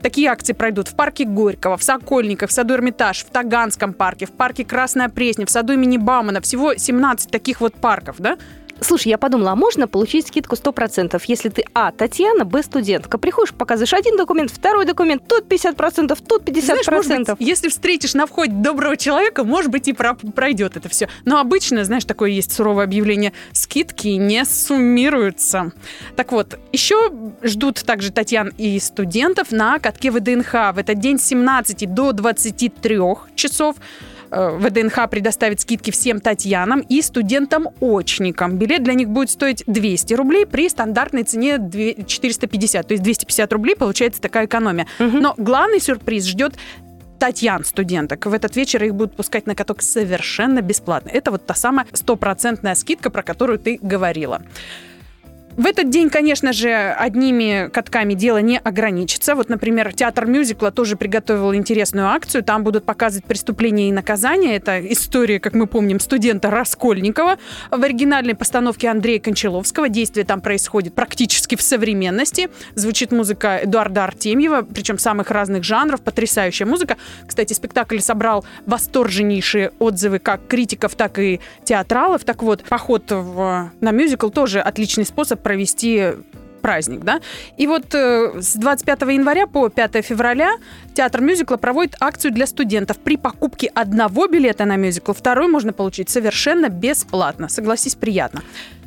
[0.02, 4.32] Такие акции пройдут в парке Горького, в Сокольниках, в саду Эрмитаж, в Таганском парке, в
[4.32, 6.40] парке Красная Пресня, в саду имени Баумана.
[6.40, 8.38] Всего 17 таких вот парков, да?
[8.80, 13.18] Слушай, я подумала, а можно получить скидку 100%, если ты, а, Татьяна, б, студентка.
[13.18, 16.62] Приходишь, показываешь один документ, второй документ, тут 50%, тут 50%.
[16.62, 21.08] Знаешь, может быть, если встретишь на входе доброго человека, может быть, и пройдет это все.
[21.24, 25.72] Но обычно, знаешь, такое есть суровое объявление, скидки не суммируются.
[26.14, 27.10] Так вот, еще
[27.42, 32.98] ждут также Татьян и студентов на катке ВДНХ в этот день с 17 до 23
[33.34, 33.76] часов.
[34.36, 38.58] Э, ВДНХ предоставит скидки всем Татьянам и студентам-очникам.
[38.58, 41.58] Билет для них будет стоить 200 рублей при стандартной цене
[42.06, 42.86] 450.
[42.86, 44.86] То есть 250 рублей получается такая экономия.
[45.00, 45.16] Угу.
[45.18, 46.54] Но главный сюрприз ждет
[47.18, 48.26] Татьян, студенток.
[48.26, 51.08] В этот вечер их будут пускать на каток совершенно бесплатно.
[51.08, 54.42] Это вот та самая стопроцентная скидка, про которую ты говорила.
[55.56, 59.34] В этот день, конечно же, одними катками дело не ограничится.
[59.34, 62.44] Вот, например, театр мюзикла тоже приготовил интересную акцию.
[62.44, 64.56] Там будут показывать преступления и наказания.
[64.56, 67.38] Это история, как мы помним, студента Раскольникова.
[67.70, 72.50] В оригинальной постановке Андрея Кончаловского действие там происходит практически в современности.
[72.74, 76.02] Звучит музыка Эдуарда Артемьева, причем самых разных жанров.
[76.02, 76.98] Потрясающая музыка.
[77.26, 82.24] Кстати, спектакль собрал восторженнейшие отзывы как критиков, так и театралов.
[82.24, 86.14] Так вот, поход в, на мюзикл тоже отличный способ провести
[86.60, 87.20] праздник, да.
[87.56, 90.56] И вот э, с 25 января по 5 февраля
[90.94, 92.96] театр мюзикла проводит акцию для студентов.
[92.96, 97.48] При покупке одного билета на мюзикл второй можно получить совершенно бесплатно.
[97.48, 98.42] Согласись, приятно.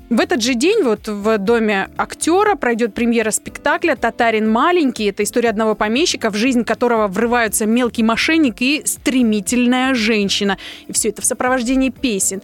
[0.09, 5.05] В этот же день вот в доме актера пройдет премьера спектакля «Татарин маленький».
[5.05, 10.57] Это история одного помещика, в жизнь которого врываются мелкий мошенник и стремительная женщина.
[10.87, 12.41] И все это в сопровождении песен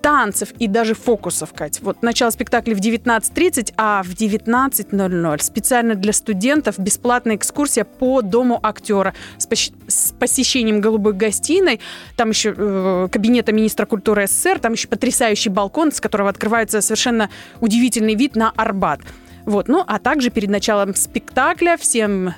[0.00, 1.80] танцев и даже фокусов, Кать.
[1.80, 8.58] Вот начало спектакля в 19.30, а в 19.00 специально для студентов бесплатная экскурсия по дому
[8.62, 11.80] актера с, пос- с посещением голубой гостиной,
[12.16, 17.30] там еще э, кабинета министра культуры СССР, там еще потрясающий балкон, с которого открывается совершенно
[17.60, 19.00] удивительный вид на Арбат.
[19.44, 22.34] Вот, ну, а также перед началом спектакля всем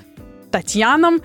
[0.51, 1.20] Татьянам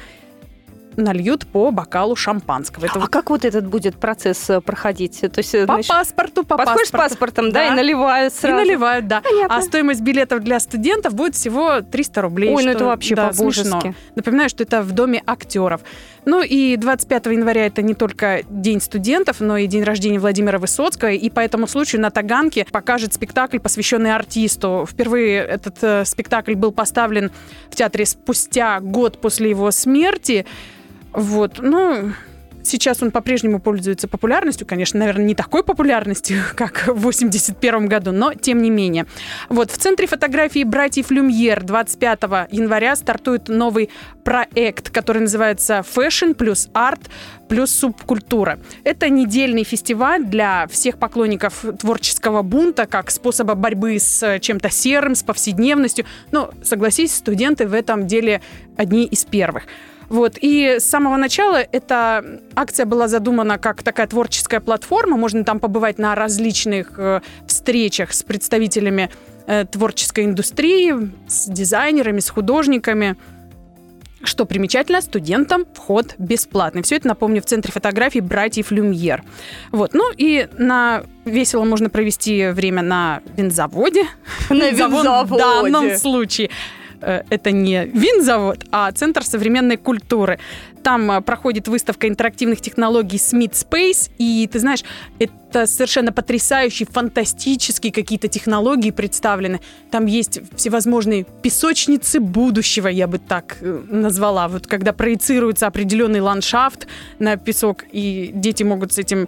[0.98, 2.86] нальют по бокалу шампанского.
[2.86, 3.10] Это а вот...
[3.10, 5.22] как вот этот будет процесс э, проходить?
[5.22, 7.08] То есть, по значит, паспорту, по подходишь паспорту.
[7.08, 8.64] с паспортом, да, да, и наливают сразу.
[8.64, 9.22] И наливают, да.
[9.22, 9.58] Понятно.
[9.58, 12.54] А стоимость билетов для студентов будет всего 300 рублей.
[12.54, 13.96] Ой, ну это вообще да, по-божески.
[14.16, 15.82] Напоминаю, что это в Доме актеров.
[16.26, 21.12] Ну и 25 января это не только День студентов, но и день рождения Владимира Высоцкого.
[21.12, 24.88] И по этому случаю на Таганке покажет спектакль, посвященный артисту.
[24.90, 27.32] Впервые этот э, спектакль был поставлен
[27.70, 30.46] в театре спустя год после его смерти.
[31.16, 32.12] Вот, ну,
[32.66, 38.34] Сейчас он по-прежнему пользуется популярностью, конечно, наверное, не такой популярностью, как в 81 году, но
[38.34, 39.06] тем не менее.
[39.50, 43.92] Вот, в Центре фотографии братьев Люмьер 25 января стартует новый
[44.24, 47.02] проект, который называется Fashion плюс арт
[47.48, 48.58] плюс субкультура.
[48.84, 55.22] Это недельный фестиваль для всех поклонников творческого бунта как способа борьбы с чем-то серым, с
[55.22, 56.06] повседневностью.
[56.32, 58.42] Но, согласись, студенты в этом деле
[58.76, 59.66] одни из первых.
[60.10, 60.38] Вот.
[60.42, 62.24] И с самого начала эта
[62.56, 65.18] акция была задумана как такая творческая платформа.
[65.18, 69.10] Можно там побывать на различных э, встречах с представителями
[69.48, 70.94] э, творческой индустрии,
[71.28, 73.16] с дизайнерами, с художниками.
[74.24, 76.82] Что примечательно, студентам вход бесплатный.
[76.82, 79.24] Все это, напомню, в Центре фотографий братьев Люмьер.
[79.72, 79.94] Вот.
[79.94, 84.06] Ну и на весело можно провести время на винзаводе.
[84.50, 85.34] На винзаводе.
[85.34, 86.50] В данном случае.
[87.06, 90.40] Э, это не винзавод, а Центр современной культуры.
[90.82, 94.84] Там э, проходит выставка интерактивных технологий Smith Space, и ты знаешь,
[95.20, 99.62] это совершенно потрясающие, фантастические какие-то технологии представлены.
[99.92, 104.48] Там есть всевозможные песочницы будущего, я бы так э, назвала.
[104.48, 106.88] Вот когда проецируется определенный ландшафт
[107.20, 109.28] на песок, и дети могут с этим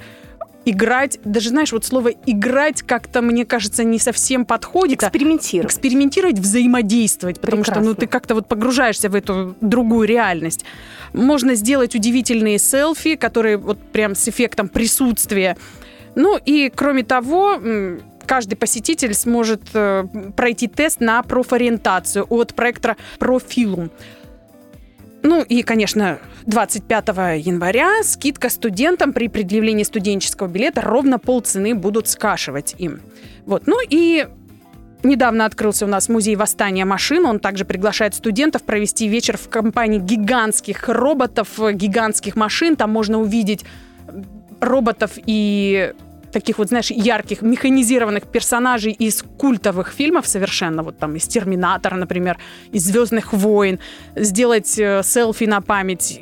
[0.69, 5.01] играть, даже знаешь, вот слово играть как-то, мне кажется, не совсем подходит.
[5.03, 5.71] А экспериментировать.
[5.71, 7.83] Экспериментировать, взаимодействовать, потому Прекрасно.
[7.83, 10.65] что ну, ты как-то вот погружаешься в эту другую реальность.
[11.13, 15.57] Можно сделать удивительные селфи, которые вот прям с эффектом присутствия.
[16.15, 17.59] Ну и кроме того,
[18.25, 23.89] каждый посетитель сможет э, пройти тест на профориентацию от проекта Профилум.
[25.23, 32.75] Ну и, конечно, 25 января скидка студентам при предъявлении студенческого билета ровно полцены будут скашивать
[32.77, 33.01] им.
[33.45, 33.63] Вот.
[33.67, 34.27] Ну и
[35.03, 37.25] Недавно открылся у нас музей восстания машин.
[37.27, 42.75] Он также приглашает студентов провести вечер в компании гигантских роботов, гигантских машин.
[42.75, 43.63] Там можно увидеть
[44.59, 45.93] роботов и
[46.39, 52.37] таких вот, знаешь, ярких, механизированных персонажей из культовых фильмов совершенно, вот там из «Терминатора», например,
[52.71, 53.79] из «Звездных войн»,
[54.15, 56.21] сделать э, селфи на память.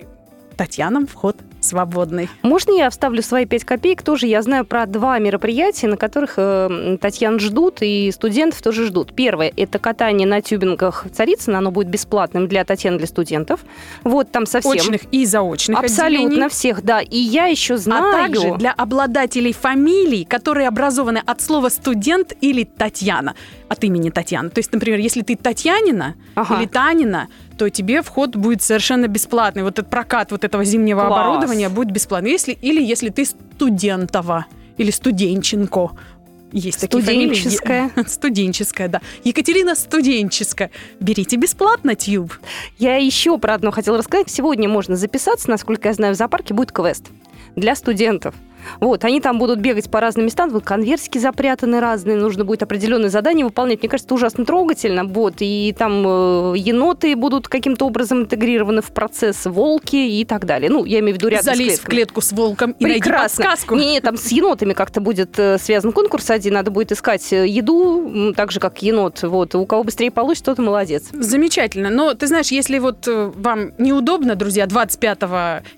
[0.55, 2.29] Татьянам вход свободный.
[2.41, 4.01] Можно я вставлю свои пять копеек?
[4.01, 9.13] Тоже я знаю про два мероприятия, на которых э, Татьян ждут, и студентов тоже ждут.
[9.13, 11.57] Первое– это катание на тюбингах Царицына.
[11.57, 13.61] Оно будет бесплатным для Татьяны, для студентов.
[14.03, 14.71] Вот там совсем...
[14.71, 16.49] Очных и заочных Абсолютно отделений.
[16.49, 17.01] всех, да.
[17.01, 18.09] И я еще знаю...
[18.09, 23.35] А также для обладателей фамилий, которые образованы от слова «студент» или «Татьяна»,
[23.67, 24.49] от имени Татьяна.
[24.49, 26.55] То есть, например, если ты Татьянина ага.
[26.55, 29.63] или Танина, то тебе вход будет совершенно бесплатный.
[29.63, 31.19] Вот этот прокат вот этого зимнего Класс.
[31.19, 32.31] оборудования будет бесплатный.
[32.31, 34.45] Если, или если ты студентова
[34.77, 35.91] или студенченко.
[36.51, 37.89] Есть такие Студенческая.
[37.89, 38.07] фамилии.
[38.09, 39.01] Студенческая, да.
[39.23, 40.71] Екатерина Студенческая.
[40.99, 42.33] Берите бесплатно, Тьюб.
[42.77, 44.29] Я еще про одно хотела рассказать.
[44.29, 47.07] Сегодня можно записаться, насколько я знаю, в зоопарке будет квест
[47.55, 48.35] для студентов.
[48.79, 53.09] Вот, они там будут бегать по разным местам, вот конверсики запрятаны разные, нужно будет определенные
[53.09, 53.79] задания выполнять.
[53.79, 55.03] Мне кажется, это ужасно трогательно.
[55.05, 60.69] Вот, и там э, еноты будут каким-то образом интегрированы в процесс, волки и так далее.
[60.69, 63.43] Ну, я имею в виду рядом Залезь с в клетку с волком и Прекрасно.
[63.43, 63.75] найди подсказку.
[63.75, 67.47] Не, не, там с енотами как-то будет э, связан конкурс один, надо будет искать э,
[67.47, 69.23] еду, так же, как енот.
[69.23, 71.05] Вот, у кого быстрее получится, тот и молодец.
[71.11, 71.89] Замечательно.
[71.89, 75.21] Но ты знаешь, если вот э, вам неудобно, друзья, 25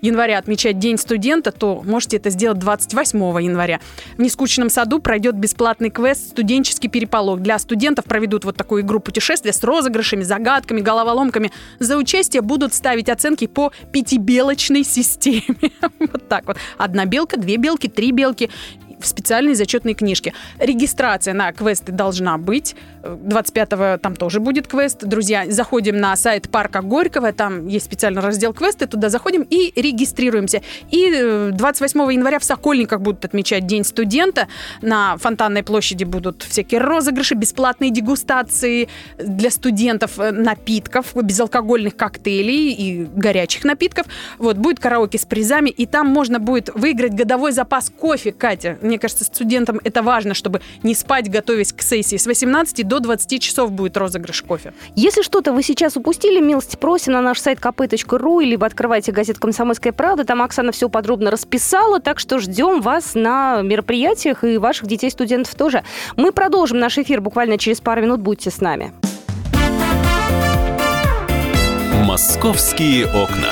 [0.02, 3.80] января отмечать День студента, то можете это сделать 28 января.
[4.18, 7.40] В Нескучном саду пройдет бесплатный квест «Студенческий переполох».
[7.40, 11.52] Для студентов проведут вот такую игру путешествия с розыгрышами, загадками, головоломками.
[11.80, 15.44] За участие будут ставить оценки по пятибелочной системе.
[16.00, 16.58] Вот так вот.
[16.78, 18.50] Одна белка, две белки, три белки
[19.00, 20.34] в специальной зачетной книжке.
[20.60, 22.76] Регистрация на квесты должна быть.
[23.04, 25.04] 25-го там тоже будет квест.
[25.04, 30.62] Друзья, заходим на сайт парка Горького, там есть специальный раздел квесты, туда заходим и регистрируемся.
[30.92, 34.48] И 28 э, января в Сокольниках будут отмечать День студента.
[34.82, 43.06] На Фонтанной площади будут всякие розыгрыши, бесплатные дегустации для студентов э, напитков, безалкогольных коктейлей и
[43.06, 44.08] горячих напитков.
[44.38, 48.78] Вот, будет караоке с призами, и там можно будет выиграть годовой запас кофе, Катя.
[48.88, 52.16] Мне кажется, студентам это важно, чтобы не спать, готовясь к сессии.
[52.16, 54.74] С 18 до 20 часов будет розыгрыш кофе.
[54.96, 59.92] Если что-то вы сейчас упустили, милости просим на наш сайт kp.ru, либо открывайте газету «Комсомольская
[59.92, 60.24] правда».
[60.24, 65.84] Там Оксана все подробно расписала, так что ждем вас на мероприятиях и ваших детей-студентов тоже.
[66.16, 68.22] Мы продолжим наш эфир буквально через пару минут.
[68.22, 68.94] Будьте с нами.
[72.06, 73.52] «Московские окна».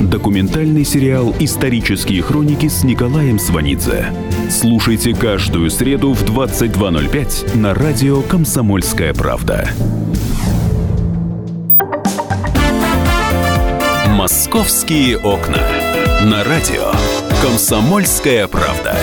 [0.00, 4.06] Документальный сериал «Исторические хроники» с Николаем Сванидзе.
[4.48, 9.68] Слушайте каждую среду в 22.05 на радио «Комсомольская правда».
[14.08, 15.62] «Московские окна».
[16.24, 16.90] На радио
[17.42, 18.96] «Комсомольская правда».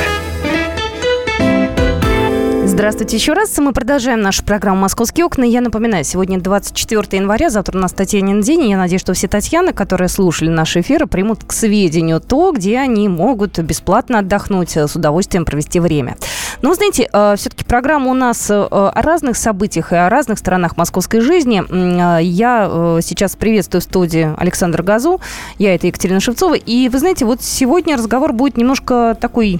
[2.77, 3.57] Здравствуйте еще раз.
[3.57, 5.43] Мы продолжаем нашу программу «Московские окна».
[5.43, 8.69] Я напоминаю, сегодня 24 января, завтра у нас Татьянин день.
[8.69, 13.09] Я надеюсь, что все Татьяны, которые слушали наши эфиры, примут к сведению то, где они
[13.09, 16.17] могут бесплатно отдохнуть, с удовольствием провести время.
[16.61, 20.77] Но, знаете, э, все-таки программа у нас э, о разных событиях и о разных сторонах
[20.77, 21.63] московской жизни.
[21.67, 25.19] Э, я сейчас приветствую в студии Александра Газу.
[25.57, 26.53] Я это Екатерина Шевцова.
[26.53, 29.59] И вы знаете, вот сегодня разговор будет немножко такой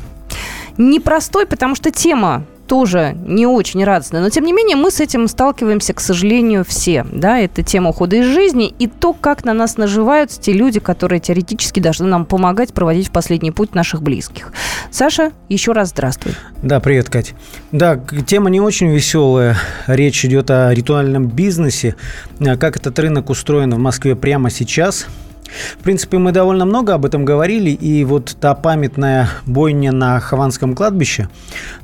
[0.77, 4.21] непростой, потому что тема тоже не очень радостная.
[4.21, 7.06] Но, тем не менее, мы с этим сталкиваемся, к сожалению, все.
[7.12, 11.19] Да, это тема ухода из жизни и то, как на нас наживаются те люди, которые
[11.19, 14.51] теоретически должны нам помогать проводить в последний путь наших близких.
[14.91, 16.34] Саша, еще раз здравствуй.
[16.62, 17.34] Да, привет, Катя.
[17.71, 19.56] Да, тема не очень веселая.
[19.88, 21.95] Речь идет о ритуальном бизнесе.
[22.39, 25.08] Как этот рынок устроен в Москве прямо сейчас–
[25.80, 30.76] в принципе, мы довольно много об этом говорили, и вот та памятная бойня на Хованском
[30.76, 31.30] кладбище,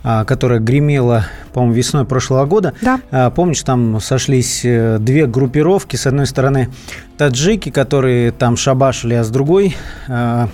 [0.04, 2.99] а, которая гремела, по-моему, весной прошлого года, да.
[3.12, 6.69] А, помнишь, там сошлись э, две группировки, с одной стороны
[7.17, 9.76] таджики, которые там шабашили, а с другой
[10.08, 10.49] а,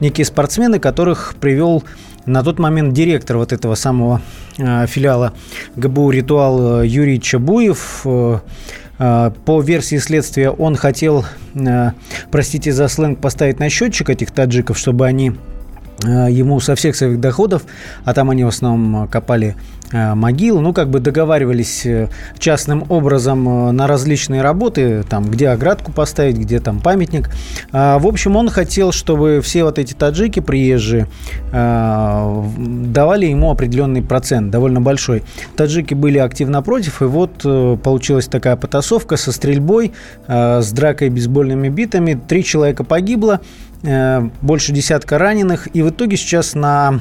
[0.00, 1.84] некие спортсмены, которых привел
[2.26, 4.20] на тот момент директор вот этого самого
[4.56, 5.32] филиала
[5.74, 8.40] ГБУ «Ритуал» Юрий Чабуев– а,
[9.44, 11.92] по версии следствия он хотел, а,
[12.30, 15.32] простите за сленг, поставить на счетчик этих таджиков, чтобы они
[16.04, 17.64] а, ему со всех своих доходов,
[18.04, 23.68] а там они в основном копали Э, могил, ну, как бы договаривались э, частным образом
[23.68, 27.30] э, на различные работы, там, где оградку поставить, где там памятник.
[27.72, 31.06] А, в общем, он хотел, чтобы все вот эти таджики приезжие
[31.52, 35.22] давали ему определенный процент, довольно большой.
[35.56, 37.42] Таджики были активно против, и вот
[37.82, 39.92] получилась такая потасовка со стрельбой,
[40.26, 42.18] с дракой бейсбольными битами.
[42.26, 43.40] Три человека погибло,
[44.40, 47.00] больше десятка раненых, и в итоге сейчас на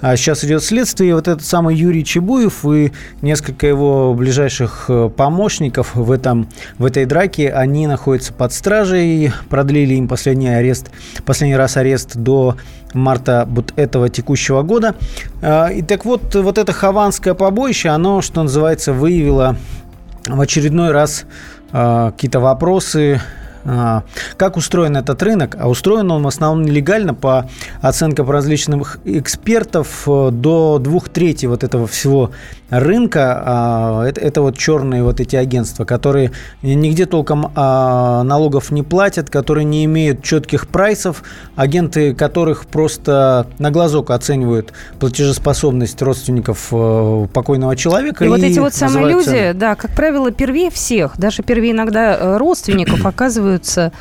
[0.00, 1.10] а сейчас идет следствие.
[1.10, 2.92] И вот этот самый Юрий Чебуев и
[3.22, 6.48] несколько его ближайших э, помощников в, этом,
[6.78, 9.32] в этой драке, они находятся под стражей.
[9.48, 10.90] Продлили им последний арест,
[11.24, 12.56] последний раз арест до
[12.94, 14.94] марта вот этого текущего года.
[15.42, 19.56] А, и так вот, вот это хованское побоище, оно, что называется, выявило
[20.26, 21.24] в очередной раз
[21.72, 23.20] а, какие-то вопросы
[23.64, 25.56] как устроен этот рынок?
[25.58, 27.48] А устроен он в основном нелегально по
[27.80, 32.30] оценкам различных экспертов э, до двух третей вот этого всего
[32.70, 33.42] рынка.
[33.44, 39.28] А, это, это вот черные вот эти агентства, которые нигде толком а, налогов не платят,
[39.28, 41.22] которые не имеют четких прайсов,
[41.56, 48.24] агенты которых просто на глазок оценивают платежеспособность родственников э, покойного человека.
[48.24, 52.16] И, и вот эти вот самые люди, да, как правило, первее всех, даже первее иногда
[52.16, 53.92] э, родственников оказываются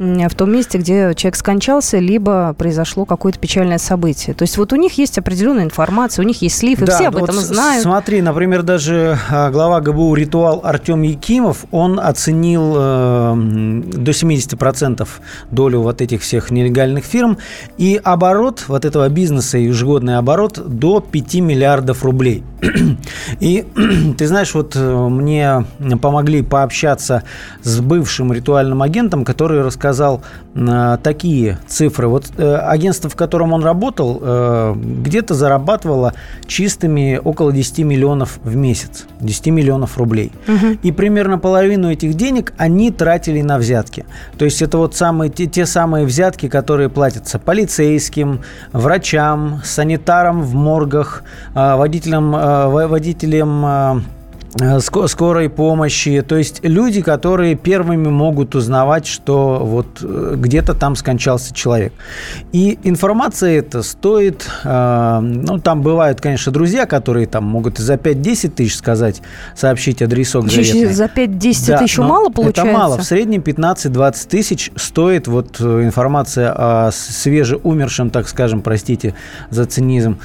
[0.00, 4.34] в том месте, где человек скончался, либо произошло какое-то печальное событие.
[4.34, 7.08] То есть вот у них есть определенная информация, у них есть слив, и да, все
[7.08, 7.82] об этом вот знают.
[7.82, 13.34] Смотри, например, даже а, глава ГБУ «Ритуал» Артем Якимов, он оценил э,
[13.94, 15.06] до 70%
[15.50, 17.36] долю вот этих всех нелегальных фирм,
[17.76, 22.42] и оборот вот этого бизнеса, ежегодный оборот, до 5 миллиардов рублей.
[23.40, 23.66] И
[24.16, 25.66] ты знаешь, вот э, мне
[26.00, 27.22] помогли пообщаться
[27.62, 29.89] с бывшим ритуальным агентом, который рассказал
[30.54, 32.08] э, такие цифры.
[32.08, 34.20] Вот э, агентство, в котором он работал,
[34.74, 36.14] где-то зарабатывало
[36.46, 39.06] чистыми около 10 миллионов в месяц.
[39.20, 40.32] 10 миллионов рублей.
[40.48, 40.78] Угу.
[40.82, 44.04] И примерно половину этих денег они тратили на взятки.
[44.38, 48.40] То есть это вот самые, те, те самые взятки, которые платятся полицейским,
[48.72, 51.22] врачам, санитарам в моргах,
[51.54, 54.00] водителям водителем Э,
[54.80, 61.54] скорой помощи, то есть люди, которые первыми могут узнавать, что вот э, где-то там скончался
[61.54, 61.92] человек.
[62.52, 68.48] И информация эта стоит, э, ну, там бывают, конечно, друзья, которые там могут за 5-10
[68.50, 69.22] тысяч сказать,
[69.54, 70.94] сообщить адресок заветный.
[70.94, 72.62] За 5-10 да, еще мало получается?
[72.62, 72.98] Это мало.
[72.98, 79.14] В среднем 15-20 тысяч стоит вот информация о свежеумершем, так скажем, простите
[79.50, 80.18] за цинизм,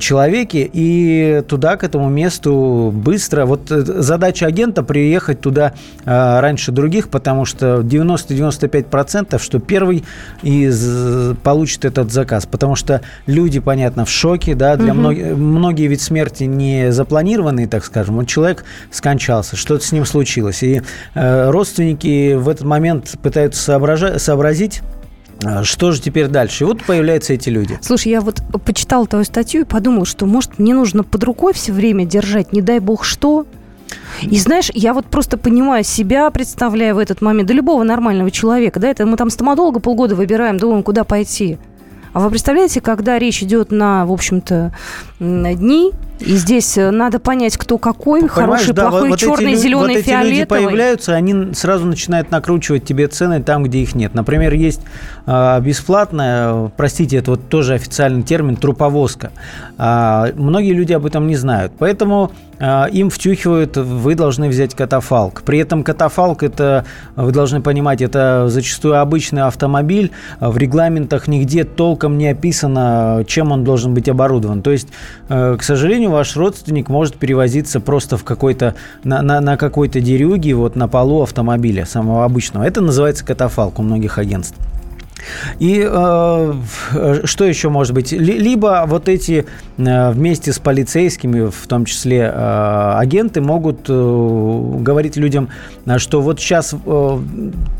[0.00, 0.68] человеке.
[0.72, 6.72] И туда, к этому месту быстро, вот вот э, задача агента приехать туда э, раньше
[6.72, 10.04] других, потому что 90-95% что первый
[10.42, 12.46] из, получит этот заказ.
[12.46, 15.00] Потому что люди, понятно, в шоке, да, для угу.
[15.00, 18.16] многих, многие ведь смерти не запланированные, так скажем.
[18.16, 20.62] Вот человек скончался, что-то с ним случилось.
[20.62, 20.82] И
[21.14, 24.82] э, родственники в этот момент пытаются соображать, сообразить,
[25.64, 26.64] что же теперь дальше?
[26.64, 27.78] И вот появляются эти люди.
[27.82, 31.72] Слушай, я вот почитала твою статью и подумала, что, может, мне нужно под рукой все
[31.72, 33.46] время держать, не дай бог что,
[34.22, 38.78] и знаешь, я вот просто понимаю себя, представляю в этот момент, да любого нормального человека,
[38.78, 41.58] да, это мы там стоматолога полгода выбираем, думаем, куда пойти.
[42.12, 44.74] А вы представляете, когда речь идет на, в общем-то,
[45.20, 49.60] дни, и здесь э, надо понять, кто какой, Понимаешь, хороший, да, плохой, вот черный, эти,
[49.60, 50.30] зеленый, вот эти фиолетовый.
[50.30, 54.14] люди появляются, они сразу начинают накручивать тебе цены там, где их нет.
[54.14, 54.82] Например, есть
[55.26, 59.30] э, бесплатная, простите, это вот тоже официальный термин, труповозка.
[59.78, 61.72] Э, многие люди об этом не знают.
[61.78, 65.42] Поэтому э, им втюхивают, вы должны взять катафалк.
[65.42, 66.84] При этом катафалк, это,
[67.16, 70.10] вы должны понимать, это зачастую обычный автомобиль.
[70.38, 74.62] В регламентах нигде толком не описано, чем он должен быть оборудован.
[74.62, 74.88] То есть,
[75.28, 80.54] э, к сожалению, ваш родственник может перевозиться просто в какой-то, на, на, на какой-то дерюге,
[80.54, 82.64] вот на полу автомобиля самого обычного.
[82.64, 84.56] Это называется катафалк у многих агентств.
[85.58, 86.54] И э,
[87.24, 88.12] что еще может быть?
[88.12, 89.46] Либо вот эти
[89.76, 95.48] э, вместе с полицейскими, в том числе э, агенты, могут э, говорить людям,
[95.98, 97.18] что вот сейчас э,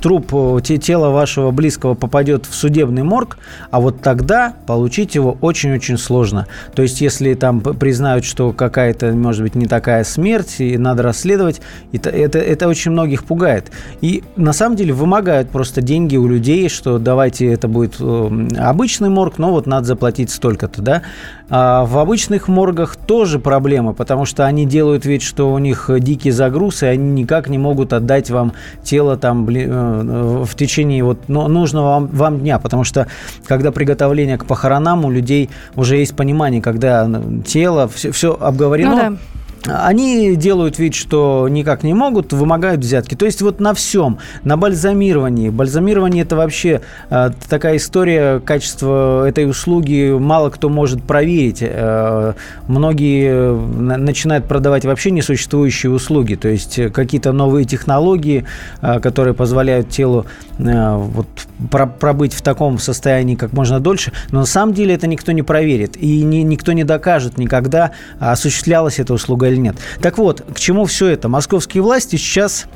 [0.03, 3.39] труп, э, тело вашего близкого попадет в судебный морг,
[3.71, 6.47] а вот тогда получить его очень-очень сложно.
[6.75, 11.61] То есть, если там признают, что какая-то, может быть, не такая смерть, и надо расследовать,
[11.93, 13.71] это, это, это очень многих пугает.
[14.01, 18.49] И на самом деле вымогают просто деньги у людей, что давайте давайте это будет э,
[18.59, 21.03] обычный морг, но вот надо заплатить столько-то, да.
[21.49, 26.31] А в обычных моргах тоже проблемы, потому что они делают вид, что у них дикий
[26.31, 28.53] загруз, и они никак не могут отдать вам
[28.83, 33.07] тело там э, в течение вот нужного вам, вам дня, потому что
[33.47, 37.09] когда приготовление к похоронам у людей уже есть понимание, когда
[37.47, 38.91] тело, все, все обговорено.
[38.91, 39.19] Ну, да
[39.67, 43.15] они делают вид, что никак не могут, вымогают взятки.
[43.15, 45.51] То есть вот на всем, на бальзамировании.
[45.51, 46.81] Бальзамирование это вообще
[47.11, 51.59] э, такая история, качество этой услуги мало кто может проверить.
[51.61, 52.33] Э,
[52.69, 58.47] многие э, начинают продавать вообще несуществующие услуги, то есть какие-то новые технологии,
[58.81, 60.25] э, которые позволяют телу
[60.59, 61.27] э, вот,
[61.71, 64.13] про пробыть в таком состоянии как можно дольше.
[64.31, 68.99] Но на самом деле это никто не проверит и ни, никто не докажет никогда, осуществлялась
[68.99, 69.77] эта услуга или нет.
[70.01, 71.29] Так вот, к чему все это?
[71.29, 72.67] Московские власти сейчас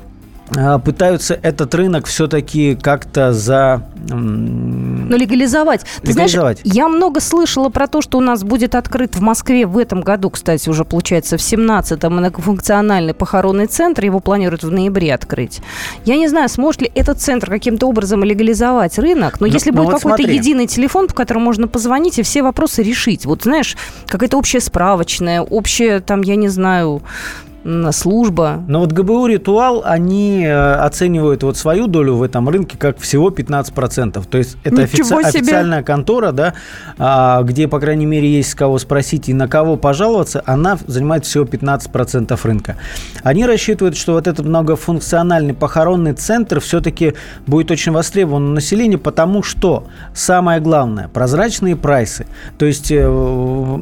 [0.85, 3.83] пытаются этот рынок все-таки как-то за...
[3.97, 5.83] Ну, легализовать.
[6.03, 6.61] Ты легализовать.
[6.61, 10.03] знаешь, я много слышала про то, что у нас будет открыт в Москве в этом
[10.03, 14.05] году, кстати, уже получается в 17-м многофункциональный похоронный центр.
[14.05, 15.61] Его планируют в ноябре открыть.
[16.05, 19.83] Я не знаю, сможет ли этот центр каким-то образом легализовать рынок, но, но если но
[19.83, 23.25] будет вот какой-то единый телефон, по которому можно позвонить и все вопросы решить.
[23.25, 23.77] Вот знаешь,
[24.07, 27.03] какая-то общая справочная, общая там, я не знаю,
[27.93, 28.63] служба.
[28.69, 33.31] Но вот ГБУ «Ритуал», они э, оценивают вот свою долю в этом рынке как всего
[33.31, 34.25] 15%.
[34.29, 36.55] То есть это офици- официальная контора, да,
[36.99, 41.25] а, где, по крайней мере, есть с кого спросить и на кого пожаловаться, она занимает
[41.25, 42.77] всего 15% рынка.
[43.23, 47.15] Они рассчитывают, что вот этот многофункциональный похоронный центр все-таки
[47.47, 52.27] будет очень востребован у населения, потому что самое главное– прозрачные прайсы.
[52.59, 53.81] То есть э,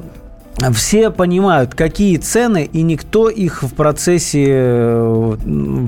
[0.72, 5.36] все понимают, какие цены, и никто их в процессе э,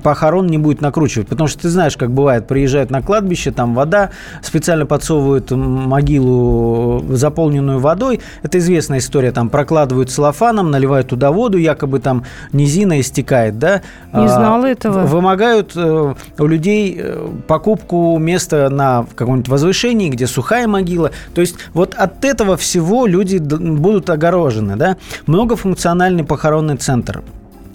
[0.03, 1.29] похорон не будет накручивать.
[1.29, 4.11] Потому что ты знаешь, как бывает, приезжают на кладбище, там вода,
[4.43, 8.21] специально подсовывают могилу, заполненную водой.
[8.43, 13.83] Это известная история, там прокладывают целлофаном, наливают туда воду, якобы там низина истекает, да?
[14.13, 15.07] Не знала этого.
[15.07, 21.11] Вымогают э, у людей э, покупку места на каком-нибудь возвышении, где сухая могила.
[21.35, 24.97] То есть вот от этого всего люди будут огорожены огорожены, да,
[25.27, 27.23] многофункциональный похоронный центр.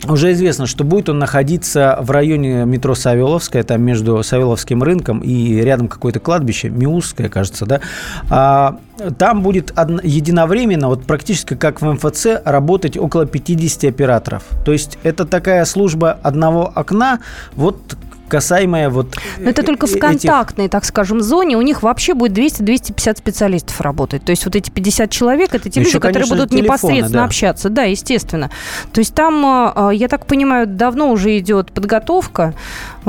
[0.07, 5.55] Уже известно, что будет он находиться в районе метро Савеловская, там между Савеловским рынком и
[5.55, 7.82] рядом какое-то кладбище, Миусское, кажется, да.
[8.30, 8.80] А,
[9.17, 9.73] там будет
[10.03, 14.43] единовременно, вот практически как в МФЦ, работать около 50 операторов.
[14.63, 17.19] То есть это такая служба одного окна,
[17.55, 17.97] вот
[18.30, 20.71] касаемое вот Но это только в контактной, этих...
[20.71, 21.57] так скажем, зоне.
[21.57, 24.23] У них вообще будет 200-250 специалистов работать.
[24.23, 27.25] То есть вот эти 50 человек, это те Еще, люди, которые будут телефоны, непосредственно да.
[27.25, 27.69] общаться.
[27.69, 28.49] Да, естественно.
[28.93, 32.53] То есть там, а, я так понимаю, давно уже идет подготовка.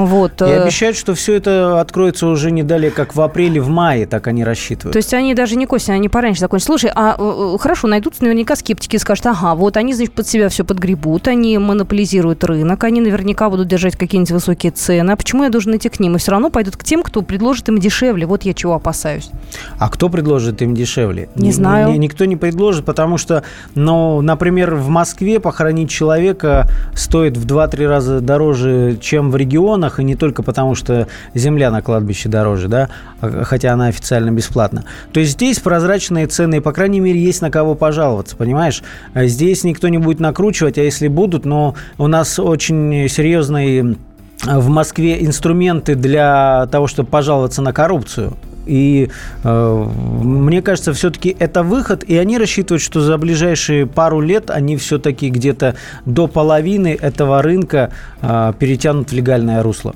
[0.06, 0.40] Вот.
[0.42, 4.06] И э, обещают, что все это откроется уже не далее, как в апреле, в мае,
[4.06, 4.92] так они рассчитывают.
[4.92, 6.66] То есть они даже не к осени, они пораньше закончат.
[6.66, 10.26] Слушай, а э, э, хорошо, найдутся наверняка скептики и скажут, ага, вот они, значит, под
[10.26, 15.10] себя все подгребут, они монополизируют рынок, они наверняка будут держать какие-нибудь высокие цены.
[15.10, 16.16] А почему я должен идти к ним?
[16.16, 18.26] И все равно пойдут к тем, кто предложит им дешевле.
[18.26, 19.30] Вот я чего опасаюсь.
[19.78, 21.28] А кто предложит им дешевле?
[21.36, 21.98] Не знаю.
[21.98, 23.42] Никто не предложит, потому что,
[23.74, 30.04] ну, например, в Москве похоронить человека стоит в 2-3 раза дороже, чем в регионах, и
[30.04, 32.88] не только потому, что земля на кладбище дороже, да,
[33.20, 34.84] а, хотя она официально бесплатна.
[35.12, 38.82] То есть здесь прозрачные цены, и, по крайней мере, есть на кого пожаловаться, понимаешь?
[39.14, 43.96] А здесь никто не будет накручивать, а если будут, но у нас очень серьезные
[44.44, 48.36] в Москве инструменты для того, чтобы пожаловаться на коррупцию.
[48.70, 49.10] И
[49.42, 49.86] э,
[50.22, 55.28] мне кажется, все-таки это выход, и они рассчитывают, что за ближайшие пару лет они все-таки
[55.28, 55.74] где-то
[56.06, 57.90] до половины этого рынка
[58.22, 59.94] э, перетянут в легальное русло.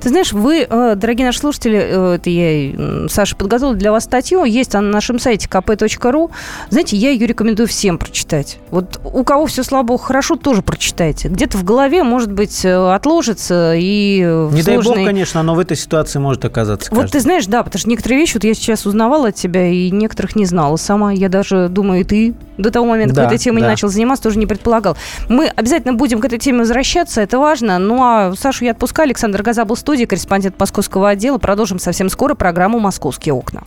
[0.00, 4.44] Ты знаешь, вы, э, дорогие наши слушатели, э, это я, Саша, подготовила для вас статью,
[4.44, 6.30] есть она на нашем сайте kp.ru.
[6.70, 8.58] Знаете, я ее рекомендую всем прочитать.
[8.70, 11.28] Вот у кого все слабо, хорошо, тоже прочитайте.
[11.28, 14.20] Где-то в голове, может быть, э, отложится и
[14.52, 14.64] Не сложной...
[14.64, 17.88] дай бог, конечно, но в этой ситуации может оказаться Вот ты знаешь, да, потому что
[17.88, 21.12] некоторые вещи, вот я сейчас узнавала от тебя, и некоторых не знала сама.
[21.12, 23.66] Я даже думаю, и ты до того момента, да, когда этой темой да.
[23.66, 24.96] не начал заниматься, тоже не предполагал.
[25.28, 27.78] Мы обязательно будем к этой теме возвращаться, это важно.
[27.78, 29.06] Ну, а Сашу я отпускаю.
[29.06, 31.38] Александр Газа в студии, корреспондент московского отдела.
[31.38, 33.64] Продолжим совсем скоро программу «Московские окна».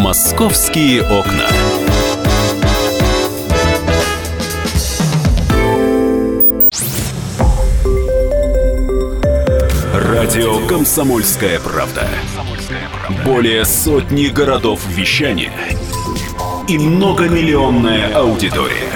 [0.00, 1.46] «Московские окна».
[9.94, 12.08] Радио «Комсомольская правда».
[13.24, 15.52] Более сотни городов вещания
[16.68, 18.90] и многомиллионная аудитория.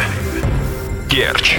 [1.09, 1.59] Керчь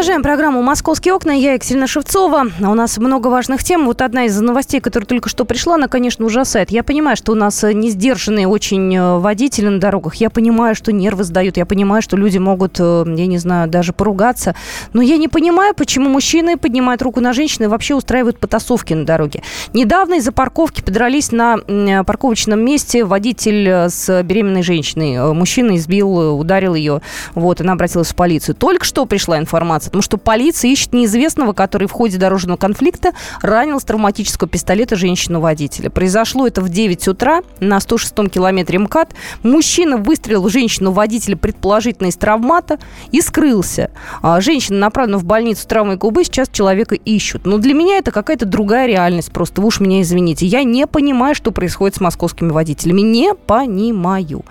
[0.00, 1.32] Продолжаем программу «Московские окна».
[1.32, 2.46] Я Екатерина Шевцова.
[2.58, 3.84] У нас много важных тем.
[3.84, 6.70] Вот одна из новостей, которая только что пришла, она, конечно, ужасает.
[6.70, 10.14] Я понимаю, что у нас не сдержанные очень э, водители на дорогах.
[10.14, 11.58] Я понимаю, что нервы сдают.
[11.58, 14.54] Я понимаю, что люди могут, э, я не знаю, даже поругаться.
[14.94, 19.04] Но я не понимаю, почему мужчины поднимают руку на женщины и вообще устраивают потасовки на
[19.04, 19.42] дороге.
[19.74, 21.58] Недавно из-за парковки подрались на
[22.06, 25.34] парковочном месте водитель э, с беременной женщиной.
[25.34, 27.02] Мужчина избил, ударил ее.
[27.34, 28.54] Вот, она обратилась в полицию.
[28.54, 33.12] Только что пришла информация потому что полиция ищет неизвестного, который в ходе дорожного конфликта
[33.42, 35.90] ранил с травматического пистолета женщину-водителя.
[35.90, 39.14] Произошло это в 9 утра на 106-м километре МКАД.
[39.42, 42.78] Мужчина выстрелил женщину-водителя, предположительно из травмата,
[43.10, 43.90] и скрылся.
[44.22, 47.44] А женщина направлена в больницу травмой губы, сейчас человека ищут.
[47.44, 49.60] Но для меня это какая-то другая реальность просто.
[49.60, 50.46] Вы уж меня извините.
[50.46, 53.00] Я не понимаю, что происходит с московскими водителями.
[53.00, 54.44] Не понимаю.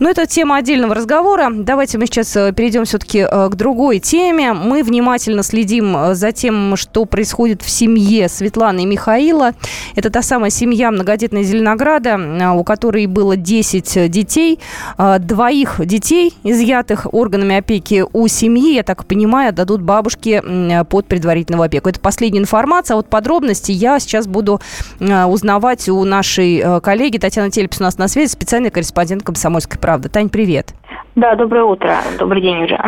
[0.00, 1.50] Но это тема отдельного разговора.
[1.52, 4.52] Давайте мы сейчас э, перейдем все-таки э, к другой теме.
[4.72, 9.50] Мы внимательно следим э, за тем, что происходит в семье Светланы и Михаила.
[9.96, 12.18] Это та самая семья многодетная Зеленограда,
[12.54, 14.60] у которой было 10 детей.
[14.96, 20.42] Двоих детей, изъятых органами опеки у семьи, я так понимаю, дадут бабушке
[20.88, 21.90] под предварительную опеку.
[21.90, 22.94] Это последняя информация.
[22.94, 24.58] А вот подробности я сейчас буду
[24.98, 30.08] узнавать у нашей коллеги Татьяны Телепс у нас на связи, специальный корреспондент «Комсомольской правды».
[30.08, 30.72] Тань, привет.
[31.14, 31.98] Да, доброе утро.
[32.18, 32.80] Добрый день уже.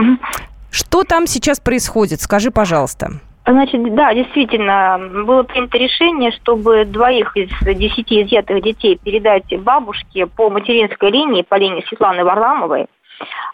[0.74, 2.20] Что там сейчас происходит?
[2.20, 3.20] Скажи, пожалуйста.
[3.46, 7.48] Значит, да, действительно, было принято решение, чтобы двоих из
[7.78, 12.86] десяти изъятых детей передать бабушке по материнской линии, по линии Светланы Варламовой.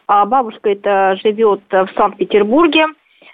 [0.06, 2.86] А бабушка это живет в Санкт-Петербурге.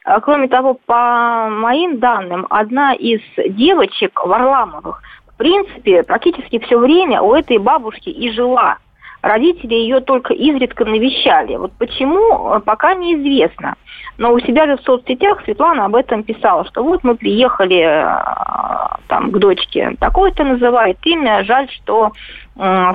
[0.05, 7.23] А, кроме того, по моим данным, одна из девочек Варламовых, в принципе, практически все время
[7.23, 8.79] у этой бабушки и жила
[9.27, 11.57] родители ее только изредка навещали.
[11.57, 13.75] Вот почему, э, пока неизвестно.
[14.19, 18.97] Но у себя же в соцсетях Светлана об этом писала, что вот мы приехали э,
[19.09, 22.13] там к дочке, такое-то называет имя, жаль, что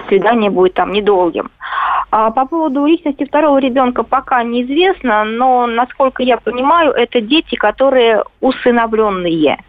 [0.07, 1.51] свидание будет там недолгим.
[2.09, 8.23] А по поводу личности второго ребенка пока неизвестно, но, насколько я понимаю, это дети, которые
[8.41, 9.59] усыновленные.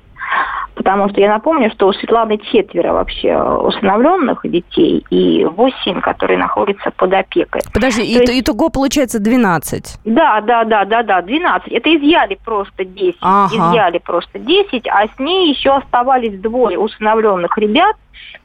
[0.75, 6.91] Потому что я напомню, что у Светланы четверо вообще усыновленных детей и восемь, которые находятся
[6.91, 7.61] под опекой.
[7.73, 8.31] Подожди, и, есть...
[8.31, 10.01] итого получается 12?
[10.05, 11.71] Да, да, да, да, да, 12.
[11.71, 13.17] Это изъяли просто 10.
[13.21, 13.55] Ага.
[13.55, 17.97] Изъяли просто 10, а с ней еще оставались двое усыновленных ребят,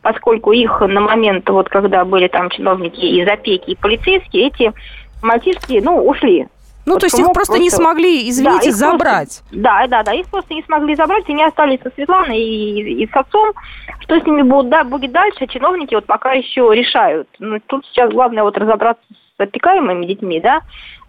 [0.01, 4.73] поскольку их на момент, вот когда были там чиновники из опеки и полицейские, эти
[5.21, 6.47] мальчишки, ну, ушли
[6.87, 9.41] ну, то есть их просто, просто не смогли, извините, да, забрать.
[9.41, 13.03] Просто, да, да, да, их просто не смогли забрать, и они остались со Светланой и,
[13.03, 13.51] и с отцом.
[13.99, 17.27] Что с ними будет, да, будет дальше, чиновники вот пока еще решают.
[17.39, 20.61] Ну, тут сейчас главное вот разобраться с опекаемыми детьми, да,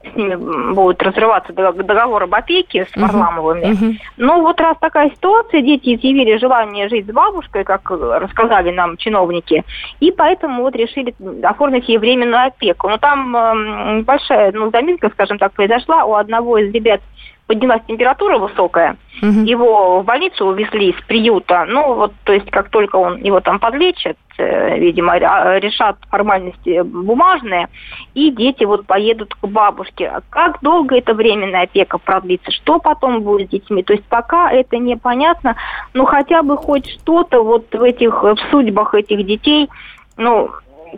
[0.03, 0.37] с ними
[0.75, 3.65] будет разрываться договор об опеке с Варламовыми.
[3.65, 3.91] Uh-huh.
[3.91, 3.97] Uh-huh.
[4.17, 9.65] Ну вот раз такая ситуация, дети изъявили желание жить с бабушкой, как рассказали нам чиновники,
[10.01, 12.89] и поэтому вот решили оформить ей временную опеку.
[12.89, 16.05] Но там э, небольшая, ну, заминка, скажем так, произошла.
[16.05, 17.01] У одного из ребят
[17.49, 19.41] поднялась температура высокая, угу.
[19.41, 21.65] его в больницу увезли из приюта.
[21.67, 27.69] Ну, вот, то есть, как только он его там подлечат, э, видимо, решат формальности бумажные,
[28.15, 30.13] и дети вот поедут к бабушке.
[30.29, 33.83] Как долго эта временная опека продлится, что потом будет с детьми?
[33.83, 35.57] То есть, пока это непонятно,
[35.95, 39.71] но хотя бы хоть что-то вот в этих в судьбах этих детей,
[40.19, 40.51] ну,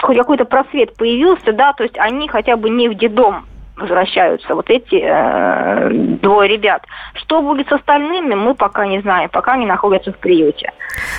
[0.03, 3.45] хоть какой-то просвет появился, да, то есть они хотя бы не в детдом
[3.81, 5.91] возвращаются вот эти э,
[6.23, 6.83] двое ребят.
[7.15, 10.73] Что будет с остальными, мы пока не знаем, пока они находятся в приюте.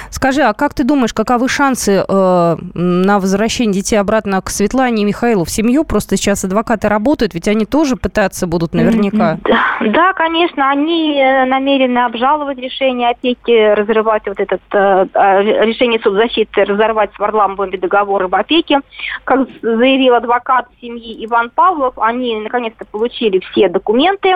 [0.10, 5.06] Скажи, а как ты думаешь, каковы шансы э, на возвращение детей обратно к Светлане и
[5.06, 5.84] Михаилу в семью?
[5.84, 9.38] Просто сейчас адвокаты работают, ведь они тоже пытаться будут наверняка.
[9.82, 16.66] Да, конечно, они э, намерены обжаловать решение опеки, разрывать вот этот э, э решение судзащиты,
[16.66, 18.82] разорвать с Варламовыми договор об опеке.
[19.24, 24.36] Как заявил адвокат семьи Иван Павлов, они наконец-то получили все документы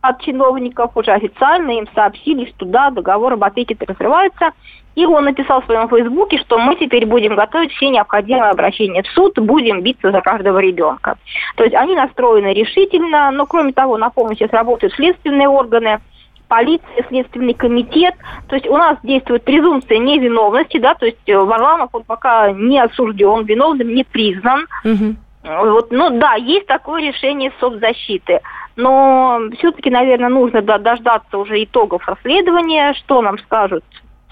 [0.00, 4.52] от чиновников, уже официально им сообщили, что да, договор об опеке разрывается.
[4.94, 9.08] И он написал в своем фейсбуке, что мы теперь будем готовить все необходимые обращения в
[9.08, 11.16] суд, будем биться за каждого ребенка.
[11.56, 16.00] То есть они настроены решительно, но кроме того, напомню, сейчас работают следственные органы,
[16.48, 18.14] полиция, следственный комитет.
[18.48, 23.44] То есть у нас действует презумпция невиновности, да, то есть Варламов он пока не осужден,
[23.44, 24.66] виновным не признан.
[24.84, 25.16] Угу.
[25.42, 28.40] Вот, ну да, есть такое решение соцзащиты.
[28.76, 33.84] Но все-таки, наверное, нужно дождаться уже итогов расследования, что нам скажут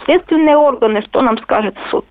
[0.04, 2.04] следственные органы, что нам скажет суд.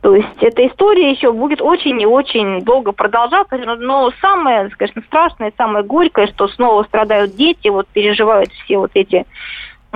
[0.00, 3.56] То есть эта история еще будет очень и очень долго продолжаться.
[3.56, 9.24] Но самое, конечно, страшное, самое горькое, что снова страдают дети, вот переживают все вот эти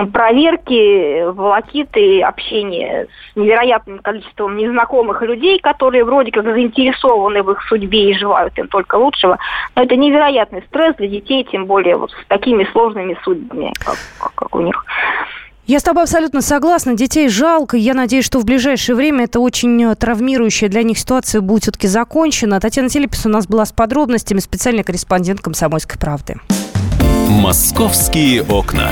[0.07, 8.11] проверки, волокиты, общение с невероятным количеством незнакомых людей, которые вроде как заинтересованы в их судьбе
[8.11, 9.39] и желают им только лучшего.
[9.75, 13.97] Но это невероятный стресс для детей, тем более вот с такими сложными судьбами, как,
[14.35, 14.85] как у них.
[15.67, 16.95] Я с тобой абсолютно согласна.
[16.95, 17.77] Детей жалко.
[17.77, 22.59] Я надеюсь, что в ближайшее время это очень травмирующая для них ситуация будет все-таки закончена.
[22.59, 26.37] Татьяна Телепис у нас была с подробностями, специальный корреспондент «Комсомольской правды».
[27.29, 28.89] «Московские окна»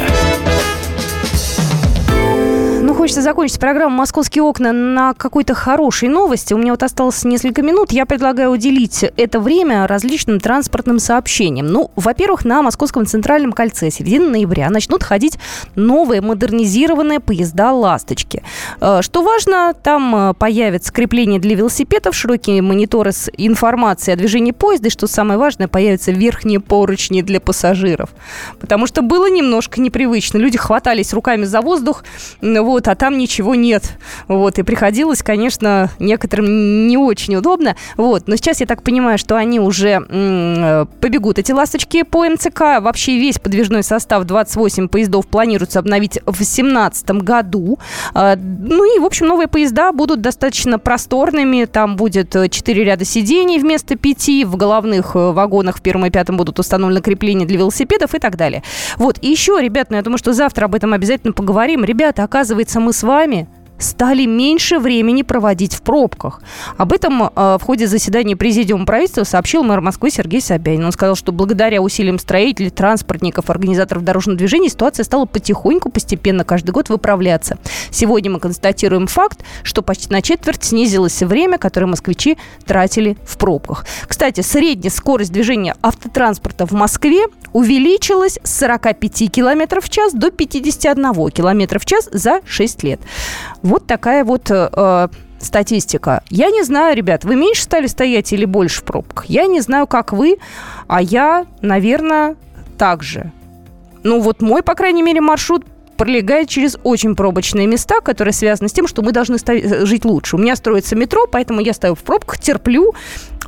[3.06, 6.54] хочется закончить программу «Московские окна» на какой-то хорошей новости.
[6.54, 7.92] У меня вот осталось несколько минут.
[7.92, 11.68] Я предлагаю уделить это время различным транспортным сообщениям.
[11.68, 15.38] Ну, во-первых, на Московском центральном кольце середины ноября начнут ходить
[15.76, 18.42] новые модернизированные поезда «Ласточки».
[18.80, 24.50] Э, что важно, там э, появятся крепления для велосипедов, широкие мониторы с информацией о движении
[24.50, 28.10] поезда, и, что самое важное, появятся верхние поручни для пассажиров.
[28.58, 30.38] Потому что было немножко непривычно.
[30.38, 32.02] Люди хватались руками за воздух,
[32.42, 33.98] вот, а там ничего нет.
[34.28, 37.76] Вот, и приходилось, конечно, некоторым не очень удобно.
[37.96, 42.80] Вот, но сейчас я так понимаю, что они уже побегут, эти ласточки по МЦК.
[42.80, 47.78] Вообще весь подвижной состав 28 поездов планируется обновить в 2017 году.
[48.14, 51.64] А, ну и, в общем, новые поезда будут достаточно просторными.
[51.64, 54.46] Там будет 4 ряда сидений вместо 5.
[54.46, 58.36] В головных э, вагонах в первом и пятом будут установлены крепления для велосипедов и так
[58.36, 58.62] далее.
[58.96, 61.84] Вот, и еще, ребят, ну я думаю, что завтра об этом обязательно поговорим.
[61.84, 63.48] Ребята, оказывается, мы с вами
[63.78, 66.40] стали меньше времени проводить в пробках.
[66.76, 70.84] Об этом э, в ходе заседания Президиума правительства сообщил мэр Москвы Сергей Собянин.
[70.84, 76.70] Он сказал, что благодаря усилиям строителей, транспортников, организаторов дорожного движения ситуация стала потихоньку, постепенно каждый
[76.70, 77.58] год выправляться.
[77.90, 83.86] Сегодня мы констатируем факт, что почти на четверть снизилось время, которое москвичи тратили в пробках.
[84.06, 91.30] Кстати, средняя скорость движения автотранспорта в Москве увеличилась с 45 км в час до 51
[91.30, 93.00] км в час за 6 лет.
[93.66, 95.08] Вот такая вот э, э,
[95.40, 96.22] статистика.
[96.30, 99.26] Я не знаю, ребят, вы меньше стали стоять или больше в пробках?
[99.26, 100.38] Я не знаю, как вы,
[100.86, 102.36] а я, наверное,
[102.78, 103.32] так же.
[104.04, 105.64] Ну вот мой, по крайней мере, маршрут
[105.96, 109.38] пролегает через очень пробочные места, которые связаны с тем, что мы должны
[109.86, 110.36] жить лучше.
[110.36, 112.94] У меня строится метро, поэтому я стою в пробках, терплю,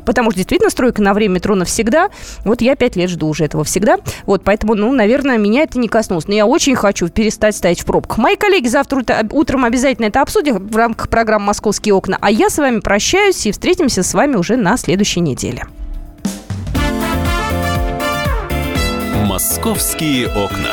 [0.05, 2.09] потому что действительно стройка на время метро навсегда.
[2.45, 3.99] Вот я пять лет жду уже этого всегда.
[4.25, 6.29] Вот, поэтому, ну, наверное, меня это не коснулось.
[6.29, 8.17] Но я очень хочу перестать стоять в пробках.
[8.19, 12.17] Мои коллеги завтра утром обязательно это обсудят в рамках программы «Московские окна».
[12.21, 15.67] А я с вами прощаюсь и встретимся с вами уже на следующей неделе.
[19.27, 20.73] «Московские окна».